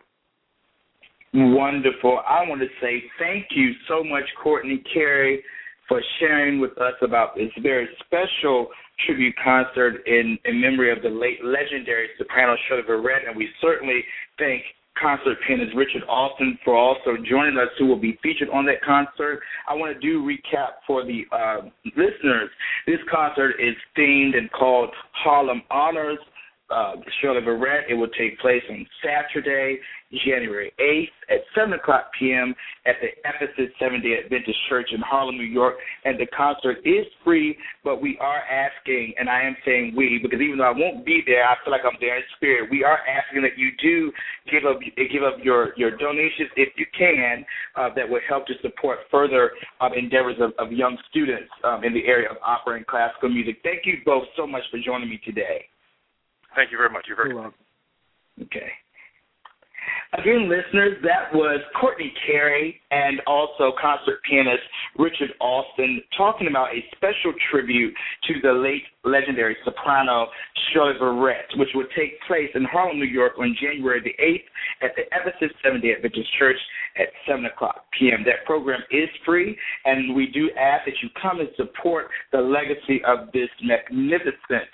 Wonderful. 1.33 2.21
I 2.27 2.47
want 2.47 2.61
to 2.61 2.67
say 2.81 3.03
thank 3.19 3.47
you 3.51 3.71
so 3.89 4.03
much, 4.03 4.23
Courtney 4.41 4.81
Carey, 4.93 5.43
for 5.87 6.01
sharing 6.19 6.59
with 6.61 6.77
us 6.77 6.93
about 7.01 7.35
this 7.35 7.51
very 7.61 7.87
special 8.05 8.67
tribute 9.05 9.35
concert 9.43 10.01
in, 10.07 10.37
in 10.45 10.61
memory 10.61 10.91
of 10.91 11.03
the 11.03 11.09
late 11.09 11.43
legendary 11.43 12.07
soprano 12.17 12.55
Shirley 12.67 12.83
Verrett, 12.83 13.27
and 13.27 13.35
we 13.35 13.49
certainly 13.61 14.01
thank 14.39 14.63
concert 15.01 15.37
pianist 15.47 15.75
Richard 15.75 16.03
Alston 16.07 16.57
for 16.63 16.75
also 16.75 17.17
joining 17.27 17.57
us, 17.57 17.69
who 17.77 17.85
will 17.85 17.99
be 17.99 18.17
featured 18.23 18.49
on 18.49 18.65
that 18.65 18.81
concert. 18.83 19.41
I 19.67 19.73
want 19.73 19.93
to 19.93 19.99
do 19.99 20.23
recap 20.23 20.81
for 20.87 21.03
the 21.03 21.23
uh, 21.31 21.69
listeners. 21.95 22.49
This 22.87 22.99
concert 23.11 23.55
is 23.59 23.75
themed 23.97 24.37
and 24.37 24.51
called 24.51 24.89
Harlem 25.13 25.61
Honors 25.69 26.19
uh, 26.69 26.93
Shirley 27.21 27.41
Verrett. 27.41 27.89
It 27.89 27.93
will 27.93 28.09
take 28.17 28.39
place 28.39 28.63
on 28.69 28.85
Saturday, 29.03 29.79
January 30.25 30.71
8th 30.79 31.35
at 31.35 31.41
7 31.55 31.73
o'clock 31.73 32.11
p.m. 32.17 32.55
at 32.85 32.95
the 33.01 33.09
Ephesus 33.27 33.73
Seventh 33.79 34.03
day 34.03 34.17
Adventist 34.23 34.57
Church 34.69 34.89
in 34.93 35.01
Harlem, 35.01 35.37
New 35.37 35.43
York. 35.43 35.75
And 36.05 36.19
the 36.19 36.27
concert 36.27 36.77
is 36.85 37.05
free, 37.23 37.57
but 37.83 38.01
we 38.01 38.17
are 38.19 38.41
asking, 38.41 39.13
and 39.19 39.29
I 39.29 39.41
am 39.41 39.55
saying 39.65 39.93
we, 39.95 40.19
because 40.21 40.39
even 40.41 40.57
though 40.57 40.69
I 40.69 40.77
won't 40.77 41.05
be 41.05 41.21
there, 41.25 41.45
I 41.45 41.55
feel 41.63 41.71
like 41.71 41.81
I'm 41.85 41.97
there 41.99 42.17
in 42.17 42.23
spirit. 42.35 42.69
We 42.71 42.83
are 42.83 42.99
asking 43.05 43.41
that 43.43 43.57
you 43.57 43.69
do 43.81 44.11
give 44.51 44.65
up 44.65 44.79
give 44.81 45.23
up 45.23 45.37
your, 45.43 45.73
your 45.77 45.91
donations 45.97 46.49
if 46.55 46.69
you 46.77 46.85
can 46.97 47.45
uh, 47.75 47.89
that 47.95 48.09
would 48.09 48.21
help 48.27 48.47
to 48.47 48.53
support 48.61 48.99
further 49.11 49.51
um, 49.81 49.93
endeavors 49.93 50.35
of, 50.39 50.51
of 50.59 50.71
young 50.71 50.97
students 51.09 51.49
um, 51.63 51.83
in 51.83 51.93
the 51.93 52.05
area 52.05 52.29
of 52.29 52.37
opera 52.45 52.77
and 52.77 52.87
classical 52.87 53.29
music. 53.29 53.57
Thank 53.63 53.85
you 53.85 53.95
both 54.05 54.25
so 54.37 54.47
much 54.47 54.63
for 54.71 54.79
joining 54.83 55.09
me 55.09 55.19
today. 55.25 55.65
Thank 56.55 56.71
you 56.71 56.77
very 56.77 56.89
much. 56.89 57.05
You're 57.07 57.17
very 57.17 57.29
You're 57.29 57.41
welcome. 57.41 57.59
Okay. 58.41 58.71
Again, 60.13 60.47
listeners, 60.49 60.97
that 61.03 61.33
was 61.33 61.59
Courtney 61.79 62.13
Carey 62.25 62.79
and 62.89 63.19
also 63.27 63.73
concert 63.79 64.19
pianist 64.29 64.63
Richard 64.97 65.31
Alston 65.41 66.01
talking 66.17 66.47
about 66.47 66.69
a 66.69 66.79
special 66.95 67.33
tribute 67.51 67.93
to 68.27 68.33
the 68.41 68.53
late 68.53 68.83
legendary 69.03 69.57
soprano 69.65 70.27
Shirley 70.71 70.93
Verrett, 71.01 71.57
which 71.57 71.69
would 71.75 71.87
take 71.97 72.19
place 72.27 72.49
in 72.55 72.63
Harlem, 72.63 72.97
New 72.97 73.05
York 73.05 73.33
on 73.37 73.55
January 73.59 73.99
the 74.01 74.15
8th 74.23 74.89
at 74.89 74.95
the 74.95 75.03
Ephesus 75.11 75.55
Seventh 75.63 75.83
day 75.83 75.93
Adventist 75.95 76.29
Church 76.39 76.57
at 76.97 77.07
7 77.27 77.43
o'clock 77.45 77.85
p.m. 77.99 78.23
That 78.25 78.45
program 78.45 78.81
is 78.91 79.09
free, 79.25 79.57
and 79.83 80.15
we 80.15 80.27
do 80.27 80.49
ask 80.57 80.85
that 80.85 80.95
you 81.03 81.09
come 81.21 81.41
and 81.41 81.49
support 81.57 82.07
the 82.31 82.39
legacy 82.39 83.01
of 83.05 83.31
this 83.33 83.49
magnificent 83.61 84.69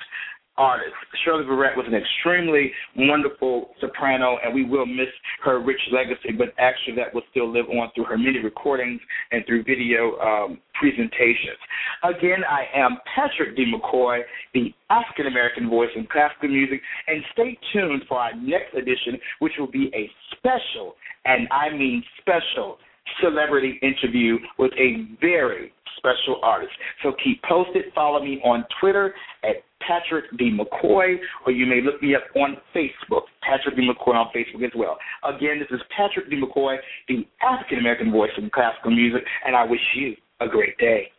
artist. 0.58 0.94
Shirley 1.24 1.44
Verrett 1.46 1.78
was 1.78 1.86
an 1.88 1.96
extremely 1.96 2.72
wonderful 2.96 3.70
soprano, 3.80 4.38
and 4.44 4.54
we 4.54 4.66
will 4.66 4.86
miss 4.86 5.08
her 5.44 5.60
rich 5.60 5.80
legacy, 5.92 6.32
but 6.38 6.50
actually 6.60 6.96
that 6.98 7.14
will 7.14 7.24
still 7.32 7.52
live 7.52 7.66
on 7.70 7.90
through 7.96 8.06
her 8.06 8.18
many 8.18 8.40
recordings 8.40 9.00
and 9.32 9.46
through 9.46 9.64
video 9.64 10.20
um, 10.20 10.60
presentations. 10.80 11.58
Again, 12.04 12.44
I 12.50 12.66
am 12.76 12.98
Patrick 13.16 13.56
D. 13.56 13.72
McCoy, 13.72 14.22
the 14.54 14.74
African 14.90 15.28
American 15.28 15.70
voice 15.70 15.90
in 15.96 16.08
classical 16.12 16.50
music, 16.50 16.82
and 17.08 17.24
stay 17.34 17.58
tuned 17.74 18.04
for 18.08 18.20
our 18.20 18.36
next 18.36 18.74
edition, 18.74 19.20
which 19.40 19.54
will 19.58 19.72
be 19.72 19.92
a 19.96 20.10
special, 20.38 20.96
and 21.26 21.48
I 21.52 21.70
mean 21.70 22.04
special, 22.20 22.78
celebrity 23.22 23.80
interview 23.82 24.38
with 24.58 24.72
a 24.74 25.08
very 25.20 25.74
special 25.98 26.40
artist. 26.44 26.74
So 27.04 27.14
keep 27.24 27.42
posted. 27.44 27.86
Follow 27.94 28.24
me 28.24 28.42
on 28.44 28.66
Twitter 28.80 29.14
at 29.44 29.64
Patrick 29.86 30.26
D. 30.38 30.52
McCoy, 30.56 31.18
or 31.46 31.52
you 31.52 31.66
may 31.66 31.82
look 31.82 32.02
me 32.02 32.16
up 32.16 32.24
on 32.36 32.58
Facebook, 32.76 33.24
Patrick 33.42 33.76
D. 33.76 33.88
McCoy 33.88 34.16
on 34.16 34.28
Facebook 34.36 34.64
as 34.64 34.72
well. 34.76 34.98
Again, 35.24 35.60
this 35.60 35.70
is 35.72 35.82
Patrick 35.96 36.30
D. 36.30 36.42
McCoy, 36.42 36.78
the 37.08 37.28
African 37.42 37.80
American 37.80 38.12
voice 38.12 38.32
in 38.38 38.50
classical 38.50 38.92
music, 38.92 39.24
and 39.46 39.56
I 39.56 39.66
wish 39.66 39.82
you 39.96 40.16
a 40.40 40.48
great 40.48 40.78
day. 40.78 41.12